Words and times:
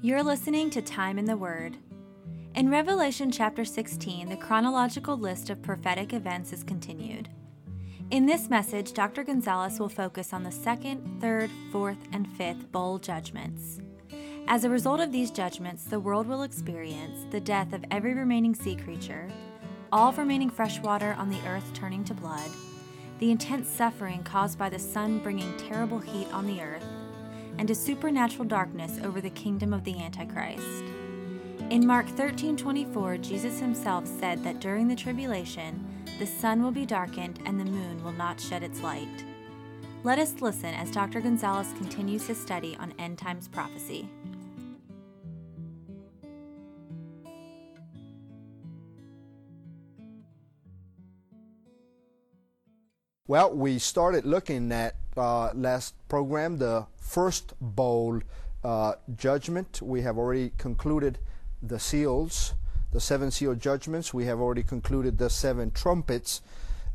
You're 0.00 0.22
listening 0.22 0.70
to 0.70 0.80
Time 0.80 1.18
in 1.18 1.24
the 1.24 1.36
Word. 1.36 1.76
In 2.54 2.70
Revelation 2.70 3.32
chapter 3.32 3.64
16, 3.64 4.28
the 4.28 4.36
chronological 4.36 5.18
list 5.18 5.50
of 5.50 5.60
prophetic 5.60 6.12
events 6.12 6.52
is 6.52 6.62
continued. 6.62 7.28
In 8.12 8.24
this 8.24 8.48
message, 8.48 8.92
Dr. 8.92 9.24
Gonzalez 9.24 9.80
will 9.80 9.88
focus 9.88 10.32
on 10.32 10.44
the 10.44 10.52
second, 10.52 11.20
third, 11.20 11.50
fourth, 11.72 11.98
and 12.12 12.28
fifth 12.28 12.70
bowl 12.70 13.00
judgments. 13.00 13.80
As 14.46 14.62
a 14.62 14.70
result 14.70 15.00
of 15.00 15.10
these 15.10 15.32
judgments, 15.32 15.82
the 15.82 15.98
world 15.98 16.28
will 16.28 16.44
experience 16.44 17.26
the 17.32 17.40
death 17.40 17.72
of 17.72 17.84
every 17.90 18.14
remaining 18.14 18.54
sea 18.54 18.76
creature, 18.76 19.28
all 19.90 20.12
remaining 20.12 20.48
fresh 20.48 20.78
water 20.78 21.16
on 21.18 21.28
the 21.28 21.44
earth 21.44 21.72
turning 21.74 22.04
to 22.04 22.14
blood, 22.14 22.50
the 23.18 23.32
intense 23.32 23.68
suffering 23.68 24.22
caused 24.22 24.60
by 24.60 24.68
the 24.68 24.78
sun 24.78 25.18
bringing 25.18 25.56
terrible 25.56 25.98
heat 25.98 26.32
on 26.32 26.46
the 26.46 26.60
earth, 26.60 26.86
and 27.58 27.70
a 27.70 27.74
supernatural 27.74 28.46
darkness 28.46 28.98
over 29.04 29.20
the 29.20 29.30
kingdom 29.30 29.74
of 29.74 29.84
the 29.84 30.00
Antichrist. 30.00 30.84
In 31.70 31.86
Mark 31.86 32.06
13:24, 32.06 33.18
Jesus 33.18 33.60
himself 33.60 34.06
said 34.06 34.42
that 34.44 34.60
during 34.60 34.88
the 34.88 34.96
tribulation, 34.96 35.84
the 36.18 36.26
sun 36.26 36.62
will 36.62 36.70
be 36.70 36.86
darkened 36.86 37.40
and 37.44 37.60
the 37.60 37.64
moon 37.64 38.02
will 38.02 38.12
not 38.12 38.40
shed 38.40 38.62
its 38.62 38.80
light. 38.80 39.24
Let 40.04 40.18
us 40.18 40.40
listen 40.40 40.72
as 40.74 40.90
Dr. 40.90 41.20
Gonzalez 41.20 41.72
continues 41.76 42.26
his 42.26 42.40
study 42.40 42.76
on 42.80 42.94
end 42.98 43.18
times 43.18 43.48
prophecy. 43.48 44.08
Well, 53.26 53.54
we 53.54 53.78
started 53.78 54.24
looking 54.24 54.72
at 54.72 54.94
uh, 55.14 55.52
last 55.52 55.94
program 56.08 56.56
the 56.56 56.86
first 57.08 57.54
bowl 57.60 58.20
uh, 58.62 58.92
judgment. 59.16 59.80
We 59.80 60.02
have 60.02 60.18
already 60.18 60.52
concluded 60.58 61.18
the 61.62 61.78
seals, 61.78 62.54
the 62.92 63.00
seven 63.00 63.30
seal 63.30 63.54
judgments. 63.54 64.12
We 64.12 64.26
have 64.26 64.40
already 64.40 64.62
concluded 64.62 65.18
the 65.18 65.30
seven 65.30 65.70
trumpets. 65.70 66.42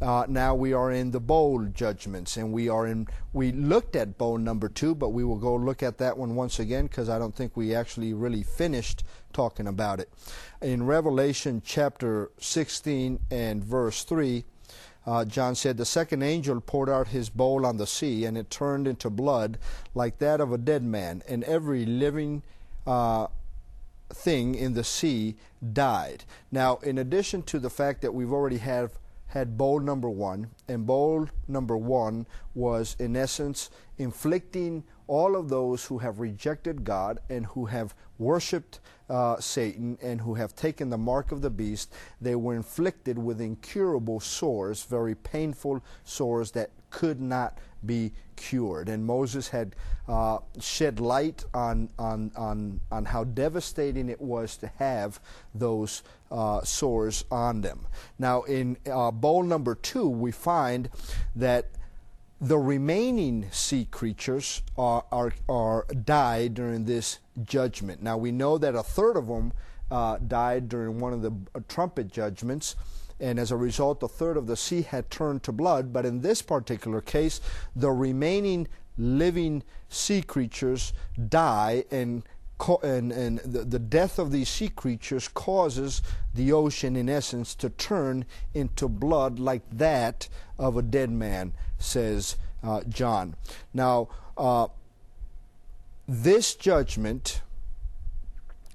Uh, 0.01 0.25
now 0.27 0.53
we 0.53 0.73
are 0.73 0.91
in 0.91 1.11
the 1.11 1.19
bowl 1.19 1.65
judgments, 1.65 2.35
and 2.35 2.51
we 2.51 2.67
are 2.67 2.85
in. 2.85 3.07
We 3.31 3.51
looked 3.51 3.95
at 3.95 4.17
bowl 4.17 4.37
number 4.37 4.67
two, 4.67 4.95
but 4.95 5.09
we 5.09 5.23
will 5.23 5.37
go 5.37 5.55
look 5.55 5.81
at 5.81 5.97
that 5.99 6.17
one 6.17 6.35
once 6.35 6.59
again 6.59 6.87
because 6.87 7.09
I 7.09 7.17
don't 7.17 7.35
think 7.35 7.55
we 7.55 7.73
actually 7.73 8.13
really 8.13 8.43
finished 8.43 9.03
talking 9.31 9.67
about 9.67 9.99
it. 9.99 10.09
In 10.61 10.85
Revelation 10.85 11.61
chapter 11.63 12.31
16 12.37 13.19
and 13.31 13.63
verse 13.63 14.03
3, 14.03 14.43
uh, 15.05 15.25
John 15.25 15.55
said, 15.55 15.77
The 15.77 15.85
second 15.85 16.23
angel 16.23 16.61
poured 16.61 16.89
out 16.89 17.09
his 17.09 17.29
bowl 17.29 17.65
on 17.65 17.77
the 17.77 17.87
sea, 17.87 18.25
and 18.25 18.37
it 18.37 18.49
turned 18.49 18.87
into 18.87 19.09
blood 19.09 19.57
like 19.93 20.19
that 20.19 20.39
of 20.39 20.51
a 20.51 20.57
dead 20.57 20.83
man, 20.83 21.23
and 21.27 21.43
every 21.43 21.85
living 21.85 22.43
uh, 22.87 23.27
thing 24.09 24.55
in 24.55 24.73
the 24.73 24.83
sea 24.83 25.35
died. 25.73 26.23
Now, 26.51 26.77
in 26.77 26.97
addition 26.97 27.43
to 27.43 27.59
the 27.59 27.69
fact 27.69 28.01
that 28.01 28.13
we've 28.13 28.31
already 28.31 28.57
have 28.57 28.91
had 29.27 29.57
bowl 29.57 29.79
number 29.79 30.09
one, 30.09 30.51
and 30.67 30.85
bowl 30.85 31.27
number 31.47 31.75
one 31.75 32.25
was, 32.53 32.95
in 32.99 33.15
essence, 33.15 33.69
inflicting 33.97 34.83
all 35.07 35.35
of 35.35 35.49
those 35.49 35.85
who 35.85 35.97
have 35.97 36.19
rejected 36.19 36.83
God 36.83 37.19
and 37.29 37.47
who 37.47 37.65
have 37.65 37.95
worshiped 38.19 38.79
uh, 39.09 39.39
Satan 39.39 39.97
and 40.01 40.21
who 40.21 40.35
have 40.35 40.55
taken 40.55 40.89
the 40.89 40.97
mark 40.97 41.31
of 41.31 41.41
the 41.41 41.49
beast, 41.49 41.93
they 42.21 42.35
were 42.35 42.55
inflicted 42.55 43.17
with 43.17 43.41
incurable 43.41 44.19
sores, 44.19 44.83
very 44.83 45.15
painful 45.15 45.83
sores 46.03 46.51
that 46.51 46.69
could 46.89 47.19
not 47.19 47.57
be 47.85 48.13
cured. 48.35 48.87
And 48.89 49.05
Moses 49.05 49.49
had 49.49 49.75
uh, 50.07 50.39
shed 50.59 50.99
light 50.99 51.43
on, 51.53 51.89
on, 51.99 52.31
on, 52.35 52.79
on 52.91 53.05
how 53.05 53.23
devastating 53.23 54.09
it 54.09 54.21
was 54.21 54.57
to 54.57 54.67
have 54.77 55.19
those 55.53 56.03
uh, 56.31 56.61
sores 56.63 57.25
on 57.29 57.61
them. 57.61 57.87
Now, 58.17 58.43
in 58.43 58.77
uh, 58.89 59.11
bowl 59.11 59.43
number 59.43 59.75
two, 59.75 60.07
we 60.07 60.31
find 60.31 60.89
that 61.35 61.69
the 62.43 62.57
remaining 62.57 63.47
sea 63.51 63.87
creatures 63.89 64.63
are, 64.77 65.05
are, 65.13 65.31
are 65.47 65.85
died 66.03 66.53
during 66.55 66.83
this 66.83 67.19
judgment. 67.41 68.03
Now 68.03 68.17
we 68.17 68.33
know 68.33 68.57
that 68.57 68.75
a 68.75 68.83
third 68.83 69.15
of 69.15 69.27
them 69.27 69.53
uh, 69.89 70.17
died 70.17 70.67
during 70.67 70.99
one 70.99 71.13
of 71.13 71.21
the 71.21 71.31
uh, 71.55 71.61
trumpet 71.69 72.11
judgments, 72.11 72.75
and 73.17 73.39
as 73.39 73.51
a 73.51 73.55
result, 73.55 74.03
a 74.03 74.09
third 74.09 74.35
of 74.35 74.47
the 74.47 74.57
sea 74.57 74.81
had 74.81 75.09
turned 75.09 75.43
to 75.43 75.53
blood. 75.53 75.93
But 75.93 76.05
in 76.05 76.19
this 76.19 76.41
particular 76.41 76.99
case, 76.99 77.39
the 77.77 77.91
remaining 77.91 78.67
living 78.97 79.63
sea 79.87 80.21
creatures 80.21 80.91
die, 81.29 81.85
and 81.91 82.23
and, 82.83 83.11
and 83.11 83.39
the, 83.39 83.63
the 83.63 83.79
death 83.79 84.19
of 84.19 84.31
these 84.31 84.49
sea 84.49 84.69
creatures 84.69 85.27
causes 85.27 86.01
the 86.33 86.51
ocean, 86.51 86.95
in 86.95 87.09
essence, 87.09 87.55
to 87.55 87.69
turn 87.69 88.25
into 88.53 88.87
blood 88.87 89.39
like 89.39 89.63
that 89.71 90.29
of 90.57 90.77
a 90.77 90.81
dead 90.81 91.09
man, 91.09 91.53
says 91.77 92.37
uh, 92.63 92.81
John. 92.89 93.35
Now, 93.73 94.09
uh, 94.37 94.67
this 96.07 96.55
judgment, 96.55 97.41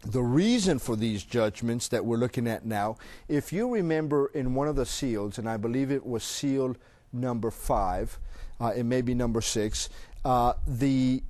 the 0.04 0.22
reason 0.22 0.78
for 0.78 0.97
these 0.97 1.25
judgments 1.25 1.88
that 1.88 2.04
we're 2.04 2.16
looking 2.16 2.47
at 2.47 2.65
now, 2.65 2.97
if 3.28 3.53
you 3.53 3.69
remember 3.69 4.27
in 4.34 4.54
one 4.54 4.69
of 4.69 4.77
the 4.77 4.87
seals, 4.87 5.38
and 5.38 5.48
I 5.48 5.56
believe 5.56 5.91
it 5.91 6.06
was 6.06 6.22
seal 6.22 6.77
number 7.12 7.50
five, 7.50 8.19
uh, 8.60 8.72
it 8.77 8.84
may 8.84 9.03
be 9.03 9.15
number 9.15 9.41
six, 9.41 9.88
uh, 10.25 10.54
the 10.66 11.22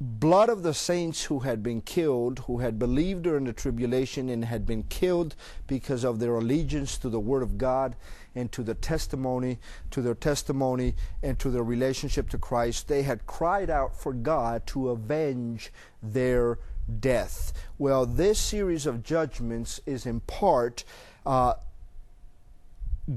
blood 0.00 0.48
of 0.48 0.62
the 0.62 0.72
saints 0.72 1.24
who 1.24 1.40
had 1.40 1.62
been 1.62 1.82
killed, 1.82 2.38
who 2.40 2.58
had 2.58 2.78
believed 2.78 3.22
during 3.22 3.44
the 3.44 3.52
tribulation 3.52 4.30
and 4.30 4.46
had 4.46 4.64
been 4.64 4.82
killed 4.84 5.36
because 5.66 6.04
of 6.04 6.18
their 6.18 6.36
allegiance 6.36 6.96
to 6.96 7.10
the 7.10 7.20
Word 7.20 7.42
of 7.42 7.58
God 7.58 7.96
and 8.34 8.50
to 8.52 8.62
the 8.62 8.74
testimony, 8.74 9.58
to 9.90 10.00
their 10.00 10.14
testimony 10.14 10.94
and 11.22 11.38
to 11.38 11.50
their 11.50 11.62
relationship 11.62 12.30
to 12.30 12.38
Christ, 12.38 12.88
they 12.88 13.02
had 13.02 13.26
cried 13.26 13.68
out 13.68 13.94
for 13.94 14.14
God 14.14 14.66
to 14.68 14.88
avenge 14.88 15.70
their 16.02 16.58
death. 16.98 17.52
Well, 17.76 18.06
this 18.06 18.38
series 18.38 18.86
of 18.86 19.02
judgments 19.02 19.80
is 19.84 20.06
in 20.06 20.20
part 20.20 20.82
uh, 21.26 21.54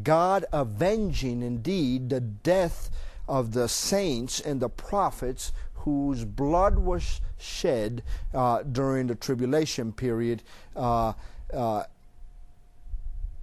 God 0.02 0.46
avenging 0.52 1.42
indeed 1.42 2.10
the 2.10 2.20
death 2.20 2.90
of 3.28 3.54
the 3.54 3.70
saints 3.70 4.40
and 4.40 4.60
the 4.60 4.70
prophets 4.70 5.54
whose 5.84 6.24
blood 6.24 6.80
was 6.80 7.20
shed 7.38 8.04
uh, 8.34 8.64
during 8.64 9.08
the 9.08 9.16
tribulation 9.16 9.92
period 9.92 10.42
uh, 10.78 11.12
uh, 11.54 11.84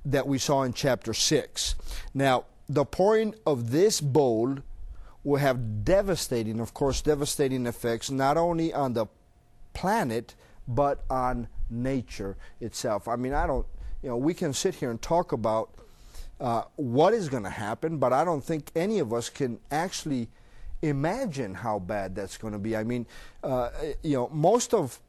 that 0.07 0.27
we 0.27 0.39
saw 0.39 0.63
in 0.63 0.73
chapter 0.73 1.13
6. 1.13 1.75
Now, 2.15 2.45
the 2.67 2.87
pouring 2.87 3.35
of 3.47 3.71
this 3.73 4.01
bowl 4.01 4.57
will 5.23 5.37
have 5.37 5.85
devastating, 5.85 6.61
of 6.61 6.73
course, 6.73 7.03
devastating 7.03 7.67
effects 7.67 8.11
not 8.11 8.39
only 8.39 8.73
on 8.73 8.95
the 8.95 9.05
planet, 9.75 10.35
but 10.67 11.05
on 11.11 11.47
nature 11.69 12.39
itself. 12.59 13.07
I 13.07 13.17
mean, 13.17 13.35
I 13.35 13.47
don't, 13.47 13.67
you 14.03 14.09
know, 14.09 14.17
we 14.17 14.33
can 14.33 14.55
sit 14.55 14.77
here 14.77 14.91
and 14.91 15.03
talk 15.03 15.33
about 15.33 15.75
uh, 16.41 16.63
what 16.77 17.13
is 17.13 17.29
going 17.29 17.43
to 17.43 17.51
happen, 17.51 17.99
but 17.99 18.15
I 18.15 18.25
don't 18.25 18.43
think 18.43 18.71
any 18.75 18.99
of 18.99 19.13
us 19.13 19.29
can 19.29 19.59
actually 19.71 20.29
imagine 20.83 21.55
how 21.55 21.79
bad 21.79 22.15
that's 22.15 22.37
going 22.37 22.53
to 22.53 22.59
be. 22.59 22.77
I 22.77 22.85
mean, 22.85 23.07
uh, 23.43 23.71
you 24.03 24.17
know, 24.17 24.29
most 24.33 24.75
of 24.75 25.01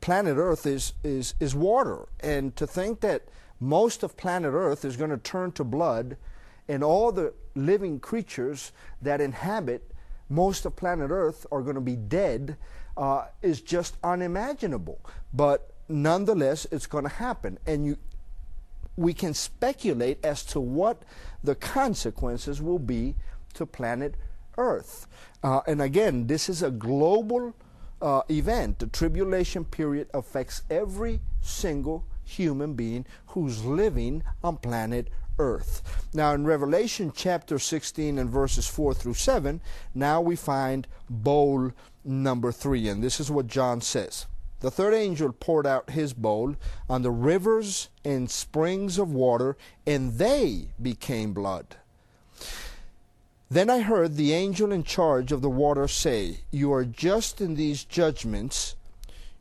planet 0.00 0.36
Earth 0.36 0.66
is, 0.66 0.92
is, 1.02 1.34
is 1.40 1.54
water. 1.54 2.06
And 2.20 2.54
to 2.56 2.66
think 2.66 3.00
that 3.00 3.22
most 3.60 4.02
of 4.02 4.16
planet 4.16 4.52
Earth 4.52 4.84
is 4.84 4.96
going 4.96 5.10
to 5.10 5.18
turn 5.18 5.52
to 5.52 5.64
blood 5.64 6.16
and 6.68 6.82
all 6.82 7.12
the 7.12 7.32
living 7.54 8.00
creatures 8.00 8.72
that 9.00 9.20
inhabit 9.20 9.90
most 10.28 10.66
of 10.66 10.76
planet 10.76 11.10
Earth 11.10 11.46
are 11.52 11.62
going 11.62 11.76
to 11.76 11.80
be 11.80 11.96
dead 11.96 12.56
uh, 12.96 13.26
is 13.42 13.60
just 13.60 13.96
unimaginable. 14.02 15.00
But 15.32 15.72
nonetheless, 15.88 16.66
it's 16.70 16.86
going 16.86 17.04
to 17.04 17.10
happen. 17.10 17.58
And 17.66 17.86
you, 17.86 17.96
we 18.96 19.12
can 19.12 19.34
speculate 19.34 20.24
as 20.24 20.42
to 20.44 20.60
what 20.60 21.02
the 21.44 21.54
consequences 21.54 22.60
will 22.60 22.78
be 22.78 23.14
to 23.54 23.66
planet 23.66 24.14
earth. 24.14 24.25
Uh, 25.42 25.60
and 25.66 25.80
again, 25.80 26.26
this 26.26 26.48
is 26.48 26.62
a 26.62 26.70
global 26.70 27.54
uh, 28.00 28.22
event. 28.30 28.78
The 28.78 28.86
tribulation 28.86 29.64
period 29.64 30.08
affects 30.12 30.62
every 30.70 31.20
single 31.40 32.04
human 32.24 32.74
being 32.74 33.06
who's 33.28 33.64
living 33.64 34.22
on 34.42 34.56
planet 34.56 35.08
earth. 35.38 36.06
Now, 36.12 36.32
in 36.32 36.46
Revelation 36.46 37.12
chapter 37.14 37.58
16 37.58 38.18
and 38.18 38.30
verses 38.30 38.66
4 38.66 38.94
through 38.94 39.14
7, 39.14 39.60
now 39.94 40.20
we 40.20 40.36
find 40.36 40.86
bowl 41.08 41.72
number 42.04 42.52
3, 42.52 42.88
and 42.88 43.02
this 43.02 43.20
is 43.20 43.30
what 43.30 43.46
John 43.46 43.80
says. 43.80 44.26
The 44.60 44.70
third 44.70 44.94
angel 44.94 45.32
poured 45.32 45.66
out 45.66 45.90
his 45.90 46.14
bowl 46.14 46.56
on 46.88 47.02
the 47.02 47.10
rivers 47.10 47.90
and 48.04 48.30
springs 48.30 48.98
of 48.98 49.12
water, 49.12 49.56
and 49.86 50.14
they 50.14 50.68
became 50.80 51.34
blood. 51.34 51.76
Then 53.48 53.70
I 53.70 53.80
heard 53.80 54.16
the 54.16 54.32
angel 54.32 54.72
in 54.72 54.82
charge 54.82 55.30
of 55.30 55.40
the 55.40 55.50
water 55.50 55.86
say, 55.86 56.40
You 56.50 56.72
are 56.72 56.84
just 56.84 57.40
in 57.40 57.54
these 57.54 57.84
judgments. 57.84 58.74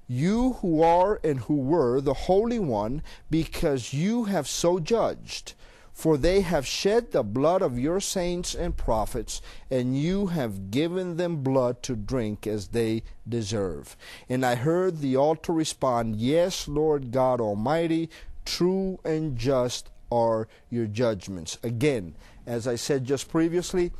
you 0.07 0.54
who 0.62 0.84
are 0.84 1.19
and 1.24 1.40
who 1.40 1.56
were 1.56 2.00
the 2.00 2.13
Holy 2.13 2.60
One, 2.60 3.02
because 3.31 3.94
you 3.94 4.25
have 4.25 4.48
so 4.48 4.80
judged. 4.80 5.54
For 5.92 6.18
they 6.18 6.42
have 6.42 6.68
shed 6.68 7.12
the 7.12 7.24
blood 7.24 7.63
of 7.63 7.80
your 7.80 8.00
saints 8.00 8.54
and 8.54 8.78
prophets, 8.78 9.42
and 9.72 9.98
you 9.98 10.28
have 10.28 10.69
given 10.69 11.18
them 11.18 11.38
blood 11.42 11.81
to 11.84 11.96
drink 11.96 12.46
as 12.46 12.68
they 12.68 13.02
deserve. 13.28 13.96
And 14.30 14.46
I 14.46 14.56
heard 14.56 15.00
the 15.00 15.16
altar 15.16 15.54
respond, 15.54 16.18
Yes, 16.18 16.68
Lord 16.68 17.12
God 17.12 17.42
Almighty, 17.42 18.10
true 18.44 19.00
and 19.04 19.38
just 19.38 19.90
are 20.12 20.48
your 20.69 20.88
judgments. 20.88 21.57
Again, 21.63 22.16
as 22.46 22.68
I 22.68 22.75
said 22.75 23.06
just 23.06 23.30
previously, 23.30 23.92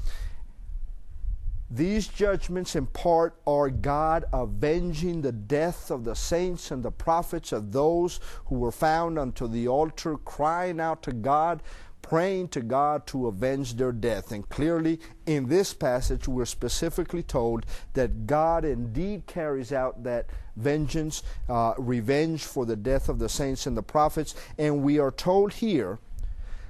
these 1.70 2.08
judgments 2.08 2.76
in 2.76 2.86
part 2.86 3.36
are 3.48 3.70
God 3.70 4.26
avenging 4.32 5.22
the 5.22 5.32
death 5.32 5.90
of 5.90 6.04
the 6.04 6.16
saints 6.16 6.70
and 6.70 6.84
the 6.84 6.92
prophets 6.92 7.52
of 7.52 7.72
those 7.72 8.20
who 8.46 8.56
were 8.56 8.72
found 8.72 9.18
unto 9.18 9.48
the 9.48 9.68
altar, 9.68 10.18
crying 10.18 10.80
out 10.80 11.02
to 11.04 11.12
God, 11.12 11.64
praying 12.06 12.48
to 12.48 12.62
God 12.62 13.08
to 13.08 13.26
avenge 13.26 13.78
their 13.78 13.92
death. 13.92 14.32
And 14.32 14.48
clearly, 14.48 15.00
in 15.26 15.50
this 15.50 15.74
passage, 15.74 16.28
we're 16.28 16.46
specifically 16.46 17.24
told 17.24 17.66
that 17.94 18.28
God 18.28 18.64
indeed 18.64 19.26
carries 19.26 19.74
out 19.74 20.04
that 20.04 20.28
vengeance, 20.56 21.24
uh, 21.50 21.74
revenge 21.80 22.44
for 22.44 22.64
the 22.64 22.76
death 22.76 23.10
of 23.10 23.18
the 23.18 23.28
saints 23.28 23.66
and 23.66 23.76
the 23.76 23.82
prophets. 23.82 24.36
And 24.60 24.84
we 24.84 25.00
are 25.00 25.10
told 25.10 25.54
here 25.54 25.98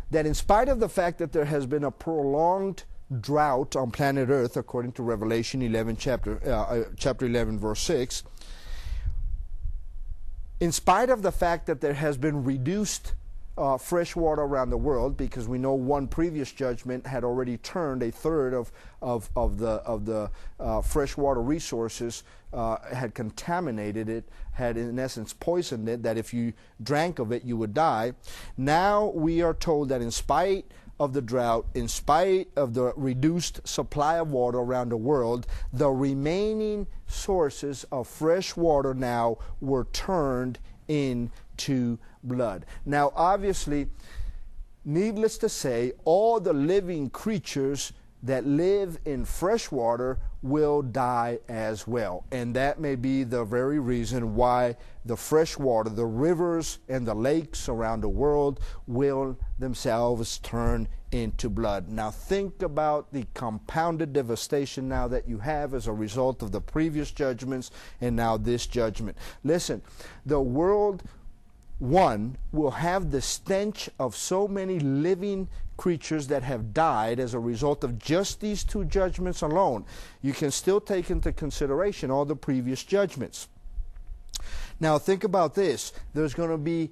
that 0.10 0.26
in 0.26 0.34
spite 0.34 0.70
of 0.70 0.80
the 0.80 0.88
fact 0.88 1.18
that 1.18 1.34
there 1.34 1.44
has 1.44 1.66
been 1.66 1.84
a 1.84 1.92
prolonged 1.92 2.86
drought 3.20 3.76
on 3.76 3.92
planet 3.92 4.30
Earth, 4.30 4.56
according 4.56 4.94
to 4.94 5.04
Revelation 5.04 5.62
11, 5.62 5.98
chapter, 5.98 6.40
uh, 6.46 6.50
uh, 6.50 6.84
chapter 6.96 7.26
11, 7.26 7.60
verse 7.60 7.82
6, 7.82 8.24
in 10.62 10.72
spite 10.72 11.10
of 11.10 11.24
the 11.24 11.34
fact 11.34 11.66
that 11.66 11.82
there 11.82 11.96
has 11.96 12.16
been 12.16 12.46
reduced 12.46 13.16
uh, 13.58 13.78
fresh 13.78 14.16
water 14.16 14.42
around 14.42 14.70
the 14.70 14.78
world, 14.78 15.16
because 15.16 15.48
we 15.48 15.58
know 15.58 15.74
one 15.74 16.08
previous 16.08 16.52
judgment 16.52 17.08
had 17.08 17.24
already 17.24 17.58
turned 17.58 18.04
a 18.04 18.12
third 18.12 18.54
of, 18.54 18.72
of, 19.02 19.30
of 19.36 19.58
the, 19.58 19.82
of 19.86 20.06
the 20.06 20.30
uh, 20.60 20.82
freshwater 20.82 21.42
resources, 21.42 22.24
uh, 22.54 22.78
had 22.94 23.14
contaminated 23.14 24.10
it, 24.10 24.28
had 24.54 24.78
in 24.78 25.00
essence 25.00 25.34
poisoned 25.34 25.88
it, 25.88 26.04
that 26.04 26.18
if 26.18 26.34
you 26.34 26.54
drank 26.84 27.20
of 27.20 27.32
it, 27.32 27.44
you 27.44 27.58
would 27.58 27.74
die. 27.74 28.14
Now 28.58 29.08
we 29.08 29.42
are 29.42 29.54
told 29.54 29.90
that 29.90 30.02
in 30.02 30.12
spite 30.12 30.66
of 30.98 31.12
the 31.12 31.22
drought, 31.22 31.66
in 31.74 31.88
spite 31.90 32.48
of 32.56 32.74
the 32.74 32.94
reduced 32.96 33.66
supply 33.68 34.18
of 34.18 34.32
water 34.32 34.60
around 34.60 34.90
the 34.90 34.98
world, 34.98 35.46
the 35.74 35.90
remaining 35.90 36.88
sources 37.08 37.86
of 37.92 38.08
fresh 38.08 38.56
water 38.56 38.94
now 38.94 39.38
were 39.60 39.86
turned 39.92 40.58
into 40.88 41.98
blood. 42.28 42.66
Now, 42.86 43.12
obviously, 43.16 43.88
needless 44.84 45.38
to 45.40 45.50
say, 45.50 45.94
all 46.04 46.40
the 46.40 46.54
living 46.54 47.10
creatures 47.10 47.94
that 48.24 48.46
live 48.46 48.98
in 49.06 49.24
fresh 49.24 49.72
water 49.72 50.18
will 50.42 50.82
die 50.82 51.38
as 51.48 51.88
well. 51.88 52.26
And 52.32 52.56
that 52.56 52.80
may 52.80 52.96
be 52.96 53.24
the 53.24 53.44
very 53.44 53.80
reason 53.80 54.36
why 54.36 54.78
the 55.06 55.16
fresh 55.16 55.58
water, 55.58 55.90
the 55.92 56.06
rivers 56.06 56.80
and 56.90 57.06
the 57.06 57.14
lakes 57.14 57.70
around 57.70 58.02
the 58.02 58.10
world 58.10 58.60
will 58.88 59.38
themselves 59.60 60.40
turn 60.40 60.88
into 61.12 61.50
blood. 61.50 61.88
Now 61.88 62.10
think 62.10 62.64
about 62.64 63.14
the 63.14 63.26
compounded 63.36 64.12
devastation 64.12 64.90
now 64.90 65.08
that 65.08 65.30
you 65.30 65.38
have 65.38 65.76
as 65.76 65.86
a 65.86 65.94
result 65.94 66.42
of 66.42 66.52
the 66.52 66.62
previous 66.62 67.12
judgments 67.12 67.70
and 68.02 68.16
now 68.16 68.38
this 68.38 68.66
judgment. 68.66 69.18
Listen, 69.44 69.84
the 70.26 70.42
world 70.42 71.04
one 71.80 72.38
will 72.52 72.72
have 72.72 73.12
the 73.12 73.22
stench 73.22 73.90
of 74.00 74.16
so 74.16 74.48
many 74.48 74.80
living 74.80 75.50
creatures 75.78 76.28
that 76.28 76.44
have 76.44 76.74
died 76.74 77.20
as 77.20 77.34
a 77.34 77.40
result 77.40 77.84
of 77.84 78.00
just 78.00 78.40
these 78.40 78.64
two 78.64 78.86
judgments 78.86 79.42
alone. 79.42 79.86
You 80.22 80.34
can 80.34 80.52
still 80.52 80.80
take 80.80 81.10
into 81.10 81.34
consideration 81.34 82.10
all 82.10 82.26
the 82.26 82.36
previous 82.36 82.84
judgments. 82.84 83.50
Now, 84.80 84.98
think 84.98 85.24
about 85.24 85.56
this 85.56 85.94
there's 86.14 86.34
going 86.34 86.50
to 86.50 86.58
be 86.58 86.92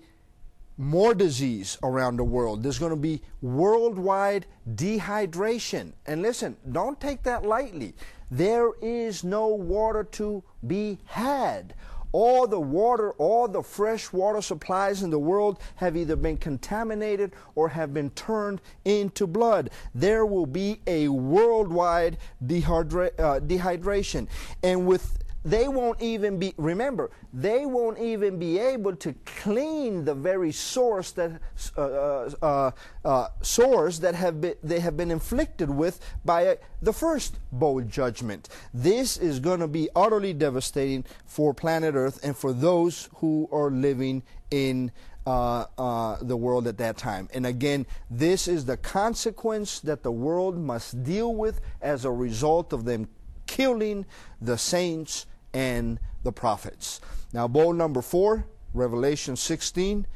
more 0.77 1.13
disease 1.13 1.77
around 1.83 2.17
the 2.17 2.23
world. 2.23 2.63
There's 2.63 2.79
going 2.79 2.91
to 2.91 2.95
be 2.95 3.21
worldwide 3.41 4.47
dehydration. 4.73 5.93
And 6.05 6.21
listen, 6.21 6.57
don't 6.71 6.99
take 6.99 7.23
that 7.23 7.45
lightly. 7.45 7.93
There 8.31 8.71
is 8.81 9.23
no 9.23 9.47
water 9.47 10.03
to 10.03 10.43
be 10.65 10.97
had 11.05 11.75
all 12.13 12.47
the 12.47 12.59
water, 12.59 13.11
all 13.13 13.47
the 13.47 13.61
fresh 13.61 14.13
water 14.13 14.41
supplies 14.41 15.03
in 15.03 15.09
the 15.09 15.19
world 15.19 15.59
have 15.75 15.97
either 15.97 16.15
been 16.15 16.37
contaminated 16.37 17.33
or 17.55 17.69
have 17.69 17.93
been 17.93 18.11
turned 18.11 18.61
into 18.85 19.27
blood. 19.27 19.69
There 19.93 20.25
will 20.25 20.45
be 20.45 20.79
a 20.87 21.09
worldwide 21.09 22.17
dehydra- 22.45 23.19
uh, 23.19 23.39
dehydration. 23.41 24.27
And 24.61 24.85
with 24.85 25.22
they 25.45 25.67
won't 25.67 26.01
even 26.01 26.39
be 26.39 26.53
remember 26.57 27.11
they 27.33 27.65
won't 27.65 27.99
even 27.99 28.39
be 28.39 28.57
able 28.59 28.95
to 28.95 29.13
clean 29.25 30.05
the 30.05 30.13
very 30.13 30.51
source 30.51 31.11
that 31.11 31.39
uh, 31.77 31.81
uh, 31.81 32.31
uh, 32.41 32.71
uh, 33.03 33.27
sores 33.41 33.99
that 33.99 34.15
have 34.15 34.39
been 34.39 34.55
they 34.63 34.79
have 34.79 34.95
been 34.95 35.11
inflicted 35.11 35.69
with 35.69 35.99
by 36.23 36.47
uh, 36.47 36.55
the 36.81 36.93
first 36.93 37.37
bowl 37.51 37.81
judgment 37.81 38.49
this 38.73 39.17
is 39.17 39.39
going 39.39 39.59
to 39.59 39.67
be 39.67 39.89
utterly 39.95 40.33
devastating 40.33 41.03
for 41.25 41.53
planet 41.53 41.95
earth 41.95 42.19
and 42.23 42.37
for 42.37 42.53
those 42.53 43.09
who 43.15 43.49
are 43.51 43.69
living 43.69 44.23
in 44.51 44.91
uh, 45.25 45.65
uh, 45.77 46.17
the 46.21 46.35
world 46.35 46.67
at 46.67 46.77
that 46.77 46.97
time. 46.97 47.29
And 47.33 47.45
again, 47.45 47.85
this 48.09 48.47
is 48.47 48.65
the 48.65 48.75
consequence 48.75 49.79
that 49.79 50.03
the 50.03 50.11
world 50.11 50.57
must 50.57 51.01
deal 51.03 51.33
with 51.33 51.61
as 51.81 52.03
a 52.03 52.11
result 52.11 52.73
of 52.73 52.83
them 52.83 53.07
killing 53.47 54.05
the 54.41 54.57
saints 54.57 55.25
and 55.53 55.99
the 56.23 56.31
prophets. 56.31 56.99
Now, 57.33 57.47
bowl 57.47 57.73
number 57.73 58.01
four, 58.01 58.45
Revelation 58.73 59.35
16, 59.35 60.07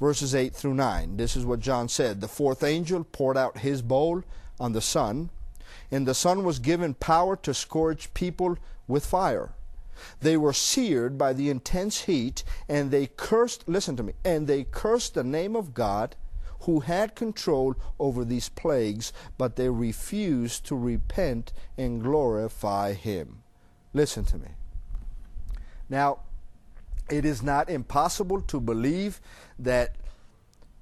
verses 0.00 0.34
8 0.34 0.54
through 0.54 0.74
9. 0.74 1.16
This 1.16 1.36
is 1.36 1.44
what 1.44 1.60
John 1.60 1.88
said. 1.88 2.20
The 2.20 2.28
fourth 2.28 2.62
angel 2.62 3.04
poured 3.04 3.36
out 3.36 3.58
his 3.58 3.82
bowl 3.82 4.22
on 4.58 4.72
the 4.72 4.80
sun, 4.80 5.30
and 5.90 6.06
the 6.06 6.14
sun 6.14 6.44
was 6.44 6.58
given 6.58 6.94
power 6.94 7.36
to 7.36 7.54
scourge 7.54 8.12
people 8.14 8.58
with 8.88 9.06
fire. 9.06 9.52
They 10.20 10.36
were 10.36 10.52
seared 10.52 11.16
by 11.16 11.32
the 11.32 11.48
intense 11.48 12.02
heat, 12.02 12.44
and 12.68 12.90
they 12.90 13.06
cursed, 13.06 13.68
listen 13.68 13.96
to 13.96 14.02
me, 14.02 14.12
and 14.24 14.46
they 14.46 14.64
cursed 14.64 15.14
the 15.14 15.24
name 15.24 15.56
of 15.56 15.74
God 15.74 16.16
who 16.60 16.80
had 16.80 17.14
control 17.14 17.76
over 17.98 18.24
these 18.24 18.48
plagues, 18.48 19.12
but 19.38 19.56
they 19.56 19.70
refused 19.70 20.66
to 20.66 20.76
repent 20.76 21.52
and 21.78 22.02
glorify 22.02 22.92
him. 22.92 23.42
Listen 23.94 24.24
to 24.24 24.38
me. 24.38 24.48
Now, 25.88 26.20
it 27.10 27.24
is 27.24 27.42
not 27.42 27.70
impossible 27.70 28.42
to 28.42 28.60
believe 28.60 29.20
that 29.58 29.96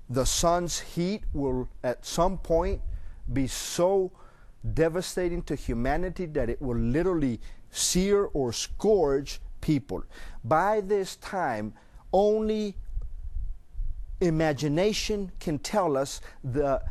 the 0.08 0.25
sun's 0.25 0.80
heat 0.80 1.23
will 1.32 1.68
at 1.82 2.04
some 2.04 2.38
point 2.38 2.80
be 3.32 3.46
so 3.46 4.12
devastating 4.73 5.42
to 5.42 5.54
humanity 5.54 6.26
that 6.26 6.49
it 6.49 6.61
will 6.61 6.76
literally 6.76 7.40
sear 7.70 8.25
or 8.26 8.52
scourge 8.52 9.40
people. 9.61 10.04
By 10.42 10.80
this 10.80 11.16
time, 11.16 11.75
only 12.12 12.76
imagination 14.20 15.32
can 15.40 15.58
tell 15.58 15.96
us 15.96 16.20
the, 16.42 16.82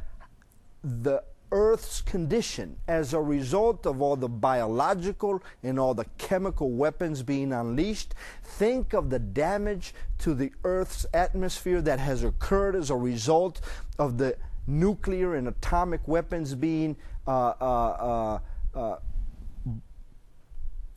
the 0.84 1.24
Earth's 1.54 2.02
condition 2.02 2.78
as 2.88 3.14
a 3.14 3.22
result 3.22 3.86
of 3.86 4.02
all 4.02 4.16
the 4.16 4.28
biological 4.28 5.44
and 5.62 5.80
all 5.80 5.94
the 5.94 6.08
chemical 6.18 6.72
weapons 6.72 7.22
being 7.22 7.54
unleashed. 7.54 8.16
Think 8.44 8.94
of 8.94 9.12
the 9.12 9.20
damage 9.20 9.94
to 10.18 10.34
the 10.34 10.52
Earth's 10.64 11.06
atmosphere 11.14 11.80
that 11.84 12.00
has 12.00 12.24
occurred 12.24 12.76
as 12.76 12.90
a 12.90 12.96
result 12.96 13.62
of 14.00 14.18
the 14.18 14.36
nuclear 14.66 15.36
and 15.36 15.48
atomic 15.48 16.08
weapons 16.08 16.56
being 16.56 16.98
uh, 17.28 17.54
uh, 17.62 18.40
uh, 18.76 18.78
uh 18.78 18.96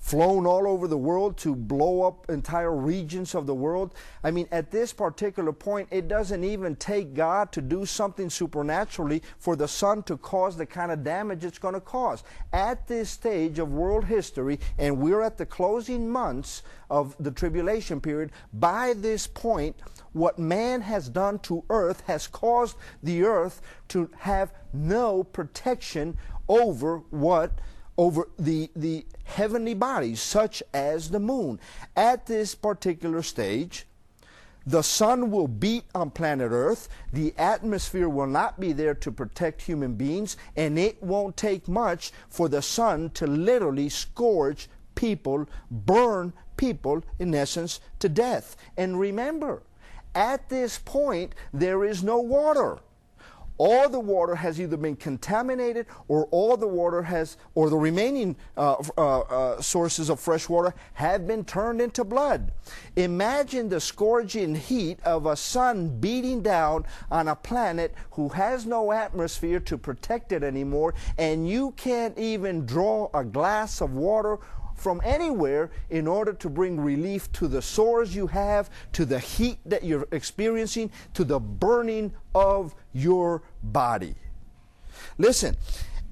flown 0.07 0.47
all 0.47 0.69
over 0.69 0.87
the 0.87 0.97
world 0.97 1.37
to 1.37 1.53
blow 1.53 2.03
up 2.03 2.31
entire 2.31 2.73
regions 2.73 3.35
of 3.35 3.45
the 3.45 3.55
world. 3.55 3.93
I 4.23 4.31
mean, 4.31 4.47
at 4.53 4.71
this 4.71 4.93
particular 4.93 5.53
point, 5.53 5.89
it 5.91 6.07
doesn't 6.07 6.45
even 6.45 6.77
take 6.77 7.13
God 7.13 7.51
to 7.51 7.61
do 7.61 7.85
something 7.85 8.31
supernaturally 8.31 9.21
for 9.41 9.57
the 9.57 9.67
sun 9.67 10.05
to 10.05 10.17
cause 10.17 10.57
the 10.57 10.65
kind 10.65 10.93
of 10.93 11.03
damage 11.03 11.45
it's 11.45 11.59
going 11.59 11.75
to 11.75 11.81
cause. 11.81 12.23
At 12.53 12.87
this 12.87 13.11
stage 13.11 13.59
of 13.59 13.73
world 13.73 14.05
history, 14.05 14.61
and 14.79 14.99
we're 14.99 15.23
at 15.23 15.39
the 15.39 15.47
closing 15.47 16.09
months 16.09 16.63
of 16.89 17.17
the 17.19 17.33
tribulation 17.33 18.01
period, 18.01 18.31
by 18.53 18.95
this 18.97 19.27
point, 19.27 19.75
what 20.13 20.39
man 20.39 20.83
has 20.83 21.09
done 21.09 21.41
to 21.41 21.65
earth 21.69 22.05
has 22.07 22.29
caused 22.29 22.77
the 23.03 23.25
earth 23.25 23.61
to 23.89 24.09
have 24.19 24.53
no 24.73 25.25
protection 25.25 26.17
over 26.49 26.99
what 27.11 27.59
over 27.99 28.29
the, 28.39 28.71
the 28.77 29.07
heavenly 29.25 29.75
bodies, 29.75 30.21
such 30.21 30.63
as 30.75 31.11
the 31.11 31.21
moon. 31.21 31.59
At 31.97 32.27
this 32.27 32.55
particular 32.55 33.23
stage, 33.23 33.87
the 34.67 34.83
sun 34.83 35.31
will 35.31 35.47
beat 35.47 35.85
on 35.95 36.11
planet 36.11 36.51
Earth. 36.51 36.89
The 37.13 37.33
atmosphere 37.39 38.09
will 38.09 38.27
not 38.27 38.59
be 38.59 38.73
there 38.73 38.95
to 38.95 39.13
protect 39.13 39.63
human 39.63 39.95
beings, 39.95 40.37
and 40.57 40.79
it 40.79 41.01
won't 41.03 41.37
take 41.37 41.69
much 41.69 42.13
for 42.29 42.49
the 42.49 42.63
sun 42.63 43.11
to 43.11 43.27
literally 43.27 43.89
scorch 43.89 44.69
people, 44.97 45.47
burn 45.71 46.33
people, 46.57 47.05
in 47.21 47.35
essence, 47.35 47.81
to 48.01 48.09
death. 48.09 48.57
And 48.77 48.99
remember, 48.99 49.63
at 50.15 50.49
this 50.49 50.79
point, 50.79 51.35
there 51.53 51.85
is 51.85 52.03
no 52.03 52.19
water 52.19 52.79
all 53.59 53.89
the 53.89 54.01
water 54.01 54.35
has 54.35 54.61
either 54.61 54.77
been 54.77 54.97
contaminated 54.97 55.87
or 56.09 56.27
all 56.27 56.57
the 56.57 56.67
water 56.67 57.03
has, 57.03 57.37
or 57.55 57.71
the 57.71 57.77
remaining 57.77 58.37
uh, 58.57 58.77
uh, 58.97 59.21
uh, 59.21 59.61
sources 59.61 60.11
of 60.11 60.21
fresh 60.21 60.49
water 60.49 60.75
have 60.95 61.27
been 61.27 61.45
turned 61.45 61.81
into 61.81 62.05
blood. 62.05 62.53
Imagine 62.97 63.69
the 63.69 63.81
scorching 63.81 64.55
heat 64.55 64.99
of 65.05 65.27
a 65.27 65.37
sun 65.37 66.01
beating 66.01 66.43
down 66.43 66.85
on 67.11 67.29
a 67.29 67.37
planet 67.37 67.95
who 68.13 68.29
has 68.29 68.67
no 68.67 68.93
atmosphere 68.93 69.61
to 69.61 69.79
protect 69.79 70.33
it 70.33 70.43
anymore, 70.43 70.95
and 71.19 71.49
you 71.49 71.73
can't 71.73 72.19
even 72.19 72.67
draw 72.67 73.09
a 73.15 73.25
glass 73.25 73.81
of 73.81 73.95
water 73.95 74.39
from 74.77 75.01
anywhere 75.05 75.71
in 75.91 76.07
order 76.07 76.33
to 76.35 76.49
bring 76.49 76.79
relief 76.81 77.31
to 77.33 77.49
the 77.49 77.63
sores 77.63 78.15
you 78.15 78.27
have, 78.29 78.71
to 78.93 79.05
the 79.05 79.19
heat 79.19 79.59
that 79.67 79.83
you're 79.85 80.07
experiencing, 80.13 80.91
to 81.15 81.25
the 81.25 81.41
burning 81.41 82.13
of 82.35 82.75
your 82.93 83.43
body. 83.63 84.15
Listen, 85.19 85.57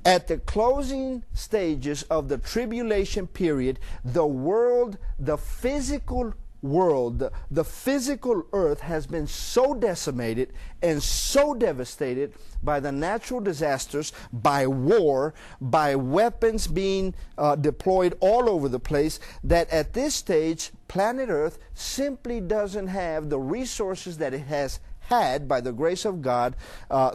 at 0.05 0.29
the 0.29 0.39
closing 0.39 1.25
stages 1.33 2.03
of 2.05 2.29
the 2.29 2.39
tribulation 2.39 3.27
period, 3.27 3.79
the 4.05 4.27
world, 4.27 4.99
the 5.19 5.39
physical 5.39 6.35
world, 6.65 7.31
the, 7.51 7.65
physical 7.65 8.47
earth 8.53 8.81
has 8.81 9.07
been 9.07 9.27
so 9.27 9.75
decimated 9.75 10.53
and 10.83 11.03
so 11.03 11.55
devastated 11.55 12.33
by 12.63 12.81
the 12.81 12.91
natural 12.91 13.41
disasters, 13.41 14.13
by 14.33 14.67
war, 14.67 15.35
by 15.61 15.95
weapons 15.95 16.67
being 16.67 17.15
uh, 17.37 17.55
deployed 17.55 18.17
all 18.21 18.49
over 18.49 18.69
the 18.69 18.81
place, 18.81 19.21
that 19.45 19.69
at 19.71 19.93
this 19.93 20.15
stage, 20.15 20.71
planet 20.89 21.29
Earth 21.29 21.59
simply 21.75 22.41
doesn't 22.41 22.89
have 22.89 23.29
the 23.29 23.39
resources 23.39 24.19
that 24.19 24.33
it 24.33 24.41
has 24.47 24.81
had 25.01 25.47
by 25.47 25.61
the 25.61 25.73
grace 25.73 26.07
of 26.07 26.23
God 26.23 26.57
uh, 26.91 27.15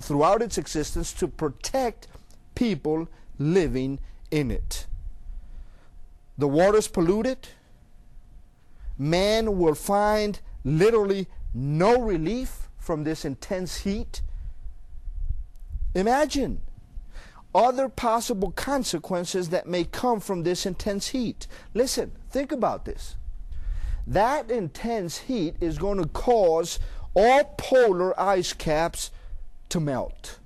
throughout 0.00 0.42
its 0.42 0.58
existence 0.58 1.12
to 1.12 1.28
protect 1.28 2.08
people 2.56 3.08
living 3.38 4.00
in 4.32 4.50
it. 4.50 4.86
The 6.36 6.48
water's 6.48 6.88
polluted 6.88 7.46
man 8.98 9.58
will 9.58 9.74
find 9.74 10.40
literally 10.64 11.26
no 11.54 12.00
relief 12.00 12.68
from 12.78 13.04
this 13.04 13.24
intense 13.24 13.78
heat. 13.78 14.22
Imagine 15.94 16.60
other 17.54 17.88
possible 17.88 18.50
consequences 18.50 19.50
that 19.50 19.66
may 19.66 19.84
come 19.84 20.20
from 20.20 20.42
this 20.42 20.64
intense 20.64 21.08
heat. 21.08 21.46
Listen, 21.74 22.12
think 22.30 22.50
about 22.50 22.84
this. 22.84 23.16
That 24.06 24.50
intense 24.50 25.18
heat 25.18 25.56
is 25.60 25.78
going 25.78 25.98
to 26.02 26.08
cause 26.08 26.78
all 27.14 27.44
polar 27.58 28.18
ice 28.18 28.52
caps 28.52 29.10
to 29.68 29.80
melt. 29.80 30.38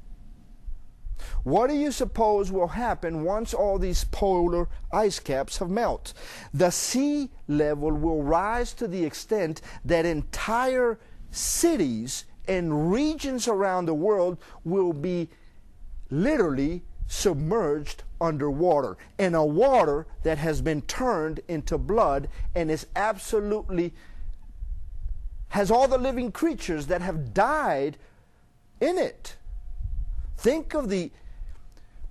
What 1.46 1.70
do 1.70 1.76
you 1.76 1.92
suppose 1.92 2.50
will 2.50 2.66
happen 2.66 3.22
once 3.22 3.54
all 3.54 3.78
these 3.78 4.02
polar 4.02 4.68
ice 4.90 5.20
caps 5.20 5.58
have 5.58 5.70
melted? 5.70 6.16
The 6.52 6.70
sea 6.70 7.30
level 7.46 7.92
will 7.92 8.24
rise 8.24 8.72
to 8.74 8.88
the 8.88 9.04
extent 9.04 9.60
that 9.84 10.04
entire 10.04 10.98
cities 11.30 12.24
and 12.48 12.90
regions 12.90 13.46
around 13.46 13.86
the 13.86 13.94
world 13.94 14.38
will 14.64 14.92
be 14.92 15.28
literally 16.10 16.82
submerged 17.06 18.02
underwater 18.20 18.96
in 19.16 19.36
a 19.36 19.46
water 19.46 20.08
that 20.24 20.38
has 20.38 20.60
been 20.60 20.82
turned 20.82 21.38
into 21.46 21.78
blood 21.78 22.26
and 22.56 22.72
is 22.72 22.88
absolutely 22.96 23.94
has 25.50 25.70
all 25.70 25.86
the 25.86 25.96
living 25.96 26.32
creatures 26.32 26.88
that 26.88 27.02
have 27.02 27.32
died 27.32 27.98
in 28.80 28.98
it. 28.98 29.36
Think 30.36 30.74
of 30.74 30.88
the 30.88 31.12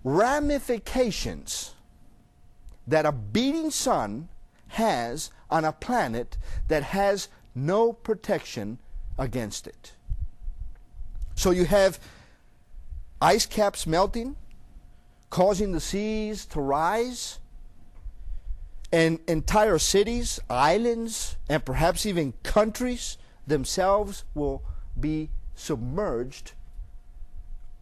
ramifications 0.06 1.74
that 2.88 3.08
a 3.08 3.12
beating 3.12 3.72
sun 3.72 4.30
has 4.68 5.32
on 5.50 5.66
a 5.66 5.72
planet 5.72 6.38
that 6.68 6.84
has 6.84 7.28
no 7.56 7.92
protection 7.92 8.78
against 9.18 9.66
it. 9.66 9.94
So 11.34 11.50
you 11.50 11.66
have 11.66 12.00
ice 13.20 13.48
caps 13.48 13.88
melting, 13.88 14.36
causing 15.32 15.72
the 15.72 15.80
seas 15.80 16.46
to 16.46 16.62
rise, 16.62 17.40
and 18.92 19.20
entire 19.28 19.80
cities, 19.80 20.40
islands, 20.50 21.36
and 21.50 21.66
perhaps 21.66 22.06
even 22.06 22.34
countries 22.44 23.18
themselves 23.48 24.24
will 24.36 24.62
be 25.00 25.32
submerged 25.56 26.52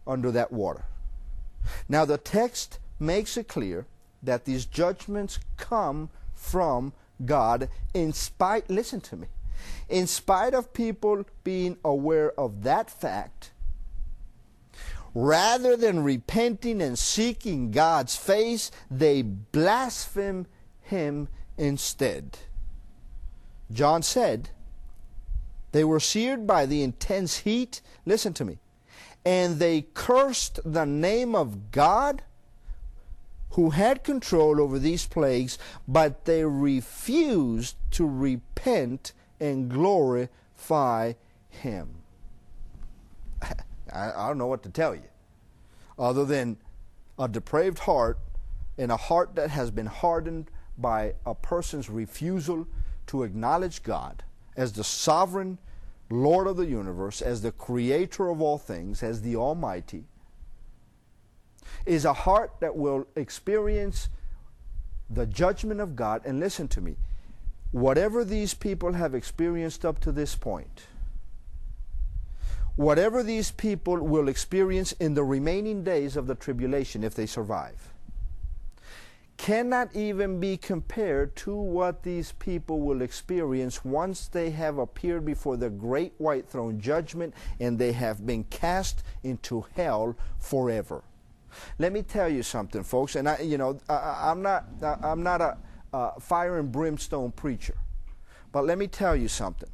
under 0.06 0.30
that 0.30 0.50
water. 0.50 0.86
Now, 1.88 2.04
the 2.04 2.18
text 2.18 2.78
makes 2.98 3.36
it 3.36 3.48
clear 3.48 3.86
that 4.22 4.44
these 4.44 4.66
judgments 4.66 5.38
come 5.56 6.10
from 6.34 6.92
God 7.24 7.68
in 7.92 8.12
spite, 8.12 8.68
listen 8.70 9.00
to 9.02 9.16
me, 9.16 9.28
in 9.88 10.06
spite 10.06 10.54
of 10.54 10.72
people 10.72 11.24
being 11.42 11.78
aware 11.84 12.32
of 12.38 12.62
that 12.64 12.90
fact, 12.90 13.50
rather 15.14 15.76
than 15.76 16.02
repenting 16.02 16.82
and 16.82 16.98
seeking 16.98 17.70
God's 17.70 18.16
face, 18.16 18.70
they 18.90 19.22
blaspheme 19.22 20.46
Him 20.80 21.28
instead. 21.56 22.38
John 23.72 24.02
said, 24.02 24.50
they 25.72 25.82
were 25.82 26.00
seared 26.00 26.46
by 26.46 26.66
the 26.66 26.82
intense 26.84 27.38
heat. 27.38 27.80
Listen 28.06 28.32
to 28.34 28.44
me 28.44 28.58
and 29.24 29.58
they 29.58 29.82
cursed 29.94 30.60
the 30.64 30.84
name 30.84 31.34
of 31.34 31.70
God 31.70 32.22
who 33.50 33.70
had 33.70 34.02
control 34.02 34.60
over 34.60 34.78
these 34.78 35.06
plagues, 35.06 35.58
but 35.86 36.24
they 36.24 36.44
refused 36.44 37.76
to 37.92 38.06
repent 38.06 39.12
and 39.40 39.70
glorify 39.70 41.12
Him. 41.48 41.94
I, 43.42 43.54
I, 43.92 44.28
don't 44.28 44.38
know 44.38 44.48
what 44.48 44.64
to 44.64 44.70
tell 44.70 44.94
you, 44.94 45.08
other 45.98 46.24
than 46.24 46.56
a 47.16 47.28
depraved 47.28 47.78
heart 47.80 48.18
and 48.76 48.90
a 48.90 48.96
heart 48.96 49.36
that 49.36 49.50
has 49.50 49.70
been 49.70 49.86
hardened 49.86 50.50
by 50.76 51.14
a 51.24 51.34
person's 51.34 51.88
refusal 51.88 52.66
to 53.06 53.22
acknowledge 53.22 53.84
God 53.84 54.24
as 54.56 54.72
the 54.72 54.82
sovereign 54.82 55.58
Lord 56.10 56.46
of 56.46 56.56
the 56.56 56.66
universe, 56.66 57.22
as 57.22 57.42
the 57.42 57.52
creator 57.52 58.28
of 58.28 58.40
all 58.40 58.58
things, 58.58 59.02
as 59.02 59.22
the 59.22 59.36
Almighty, 59.36 60.04
is 61.86 62.04
a 62.04 62.12
heart 62.12 62.52
that 62.60 62.76
will 62.76 63.06
experience 63.16 64.08
the 65.08 65.26
judgment 65.26 65.80
of 65.80 65.96
God. 65.96 66.22
And 66.24 66.40
listen 66.40 66.68
to 66.68 66.80
me 66.80 66.96
whatever 67.72 68.24
these 68.24 68.54
people 68.54 68.92
have 68.92 69.14
experienced 69.14 69.84
up 69.84 69.98
to 70.00 70.12
this 70.12 70.36
point, 70.36 70.86
whatever 72.76 73.22
these 73.22 73.50
people 73.50 73.98
will 73.98 74.28
experience 74.28 74.92
in 74.92 75.14
the 75.14 75.24
remaining 75.24 75.82
days 75.82 76.16
of 76.16 76.26
the 76.26 76.34
tribulation 76.34 77.02
if 77.02 77.14
they 77.14 77.26
survive, 77.26 77.93
cannot 79.36 79.94
even 79.94 80.38
be 80.38 80.56
compared 80.56 81.34
to 81.36 81.54
what 81.54 82.02
these 82.02 82.32
people 82.32 82.80
will 82.80 83.02
experience 83.02 83.84
once 83.84 84.28
they 84.28 84.50
have 84.50 84.78
appeared 84.78 85.24
before 85.24 85.56
the 85.56 85.70
great 85.70 86.12
white 86.18 86.48
throne 86.48 86.80
judgment 86.80 87.34
and 87.60 87.78
they 87.78 87.92
have 87.92 88.24
been 88.24 88.44
cast 88.44 89.02
into 89.22 89.66
hell 89.74 90.16
forever. 90.38 91.02
Let 91.78 91.92
me 91.92 92.02
tell 92.02 92.28
you 92.28 92.42
something, 92.42 92.82
folks, 92.82 93.16
and 93.16 93.28
I, 93.28 93.38
you 93.40 93.58
know, 93.58 93.78
I, 93.88 94.30
am 94.30 94.42
not, 94.42 94.64
I'm 94.82 95.22
not 95.22 95.40
a, 95.40 95.56
a 95.92 96.20
fire 96.20 96.58
and 96.58 96.70
brimstone 96.70 97.32
preacher, 97.32 97.76
but 98.50 98.64
let 98.64 98.78
me 98.78 98.86
tell 98.86 99.14
you 99.14 99.28
something. 99.28 99.68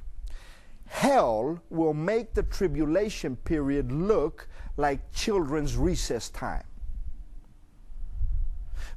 Hell 0.87 1.63
will 1.71 1.95
make 1.95 2.35
the 2.35 2.43
tribulation 2.43 3.37
period 3.37 3.93
look 3.93 4.49
like 4.77 5.13
children's 5.13 5.77
recess 5.77 6.29
time 6.31 6.65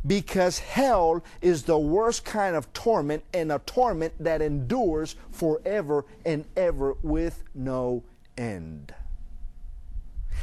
because 0.05 0.59
hell 0.59 1.23
is 1.41 1.63
the 1.63 1.77
worst 1.77 2.25
kind 2.25 2.55
of 2.55 2.71
torment 2.73 3.23
and 3.33 3.51
a 3.51 3.59
torment 3.65 4.13
that 4.19 4.41
endures 4.41 5.15
forever 5.31 6.05
and 6.25 6.45
ever 6.57 6.95
with 7.01 7.43
no 7.55 8.03
end. 8.37 8.93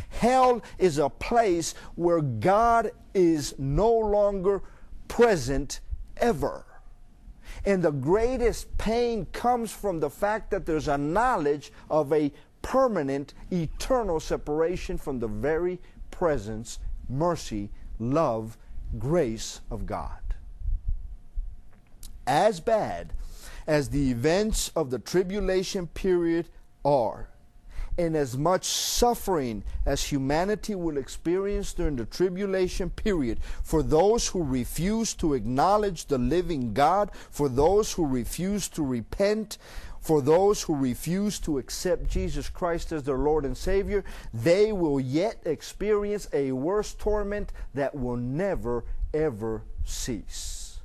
Hell 0.09 0.63
is 0.79 0.99
a 0.99 1.09
place 1.09 1.75
where 1.95 2.21
God 2.21 2.91
is 3.15 3.55
no 3.59 3.93
longer 3.93 4.63
present 5.09 5.81
ever. 6.17 6.65
And 7.65 7.83
the 7.83 7.91
greatest 7.91 8.77
pain 8.79 9.27
comes 9.33 9.71
from 9.71 10.01
the 10.01 10.11
fact 10.11 10.51
that 10.51 10.67
there's 10.67 10.89
a 10.89 10.97
knowledge 10.97 11.73
of 11.91 12.13
a 12.13 12.33
permanent, 12.63 13.35
eternal 13.51 14.21
separation 14.21 14.97
from 14.97 15.19
the 15.19 15.29
very 15.29 15.79
presence, 16.11 16.79
mercy, 17.09 17.71
love, 17.99 18.57
grace 18.99 19.61
of 19.71 19.87
God. 19.87 20.19
As 22.27 22.61
bad 22.61 23.13
as 23.67 23.91
the 23.91 24.11
events 24.11 24.71
of 24.75 24.91
the 24.91 24.99
tribulation 24.99 25.87
period 25.87 26.49
are, 26.85 27.29
and 27.99 28.17
as 28.17 28.37
much 28.37 28.65
suffering 28.65 29.63
as 29.85 30.05
humanity 30.05 30.75
will 30.75 30.97
experience 30.97 31.75
during 31.75 31.97
the 31.97 32.07
tribulation 32.07 32.89
period 32.89 33.39
for 33.63 33.83
those 33.83 34.29
who 34.29 34.43
refuse 34.43 35.13
to 35.15 35.35
acknowledge 35.35 36.07
the 36.07 36.17
living 36.17 36.73
God, 36.73 37.11
for 37.31 37.49
those 37.49 37.93
who 37.93 38.07
refuse 38.07 38.69
to 38.71 38.83
repent, 38.83 39.59
for 40.01 40.23
those 40.23 40.63
who 40.63 40.75
refuse 40.75 41.39
to 41.41 41.59
accept 41.59 42.09
Jesus 42.09 42.49
Christ 42.49 42.91
as 42.91 43.03
their 43.03 43.19
Lord 43.19 43.45
and 43.45 43.57
Savior, 43.57 44.03
they 44.33 44.73
will 44.73 44.99
yet 44.99 45.37
experience 45.45 46.27
a 46.33 46.53
worse 46.53 46.95
torment 46.95 47.53
that 47.75 47.95
will 47.95 48.17
never, 48.17 48.85
ever 49.13 49.63
cease. 49.85 50.79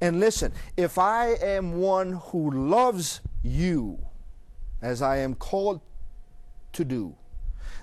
And 0.00 0.20
listen, 0.20 0.52
if 0.76 0.98
I 0.98 1.34
am 1.34 1.78
one 1.78 2.14
who 2.14 2.50
loves 2.50 3.20
you, 3.42 3.98
as 4.80 5.02
I 5.02 5.18
am 5.18 5.34
called 5.34 5.80
to 6.72 6.84
do, 6.84 7.14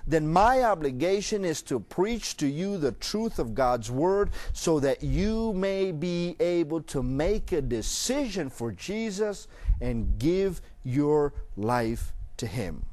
then 0.06 0.28
my 0.28 0.62
obligation 0.62 1.44
is 1.44 1.62
to 1.62 1.80
preach 1.80 2.36
to 2.38 2.46
you 2.46 2.76
the 2.76 2.92
truth 2.92 3.38
of 3.38 3.54
God's 3.54 3.90
Word 3.90 4.30
so 4.52 4.80
that 4.80 5.02
you 5.02 5.52
may 5.52 5.92
be 5.92 6.36
able 6.40 6.82
to 6.82 7.02
make 7.02 7.52
a 7.52 7.60
decision 7.60 8.50
for 8.50 8.72
Jesus 8.72 9.48
and 9.80 10.18
give 10.18 10.60
your 10.84 11.32
life 11.56 12.12
to 12.38 12.46
Him. 12.46 12.84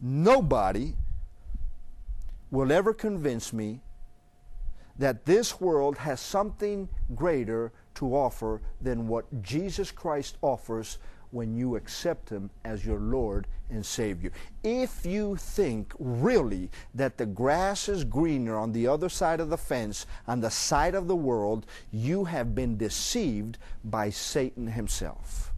Nobody 0.00 0.94
will 2.50 2.70
ever 2.70 2.92
convince 2.92 3.52
me 3.52 3.80
that 4.98 5.24
this 5.24 5.60
world 5.60 5.98
has 5.98 6.20
something 6.20 6.88
greater 7.14 7.72
to 7.94 8.14
offer 8.14 8.60
than 8.80 9.08
what 9.08 9.42
Jesus 9.42 9.90
Christ 9.90 10.36
offers 10.42 10.98
when 11.34 11.56
you 11.56 11.76
accept 11.76 12.30
Him 12.30 12.48
as 12.64 12.86
your 12.86 13.00
Lord 13.00 13.46
and 13.68 13.84
Savior. 13.84 14.30
If 14.62 15.04
you 15.04 15.36
think 15.36 15.92
really 15.98 16.70
that 16.94 17.18
the 17.18 17.26
grass 17.26 17.88
is 17.88 18.04
greener 18.04 18.56
on 18.56 18.72
the 18.72 18.86
other 18.86 19.08
side 19.08 19.40
of 19.40 19.50
the 19.50 19.58
fence, 19.58 20.06
on 20.28 20.40
the 20.40 20.50
side 20.50 20.94
of 20.94 21.08
the 21.08 21.16
world, 21.16 21.66
you 21.90 22.24
have 22.24 22.54
been 22.54 22.76
deceived 22.76 23.58
by 23.84 24.10
Satan 24.10 24.68
himself. 24.68 25.50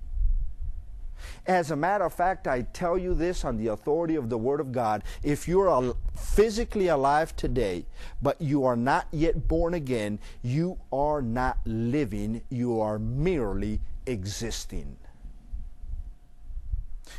As 1.46 1.70
a 1.70 1.76
matter 1.76 2.04
of 2.04 2.12
fact, 2.12 2.48
I 2.48 2.62
tell 2.62 2.98
you 2.98 3.14
this 3.14 3.44
on 3.44 3.56
the 3.56 3.68
authority 3.68 4.16
of 4.16 4.28
the 4.28 4.38
Word 4.38 4.60
of 4.60 4.72
God. 4.72 5.04
If 5.22 5.46
you're 5.46 5.94
physically 6.16 6.88
alive 6.88 7.36
today, 7.36 7.86
but 8.20 8.40
you 8.40 8.64
are 8.64 8.76
not 8.76 9.06
yet 9.12 9.46
born 9.46 9.74
again, 9.74 10.18
you 10.42 10.78
are 10.92 11.22
not 11.22 11.58
living, 11.64 12.42
you 12.50 12.80
are 12.80 12.98
merely 12.98 13.80
existing. 14.06 14.96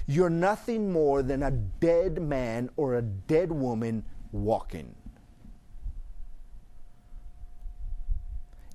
You're 0.06 0.30
nothing 0.30 0.92
more 0.92 1.22
than 1.22 1.44
a 1.44 1.52
dead 1.52 2.22
man 2.22 2.70
or 2.76 2.96
a 2.96 3.02
dead 3.02 3.52
woman 3.52 4.04
walking. 4.32 4.96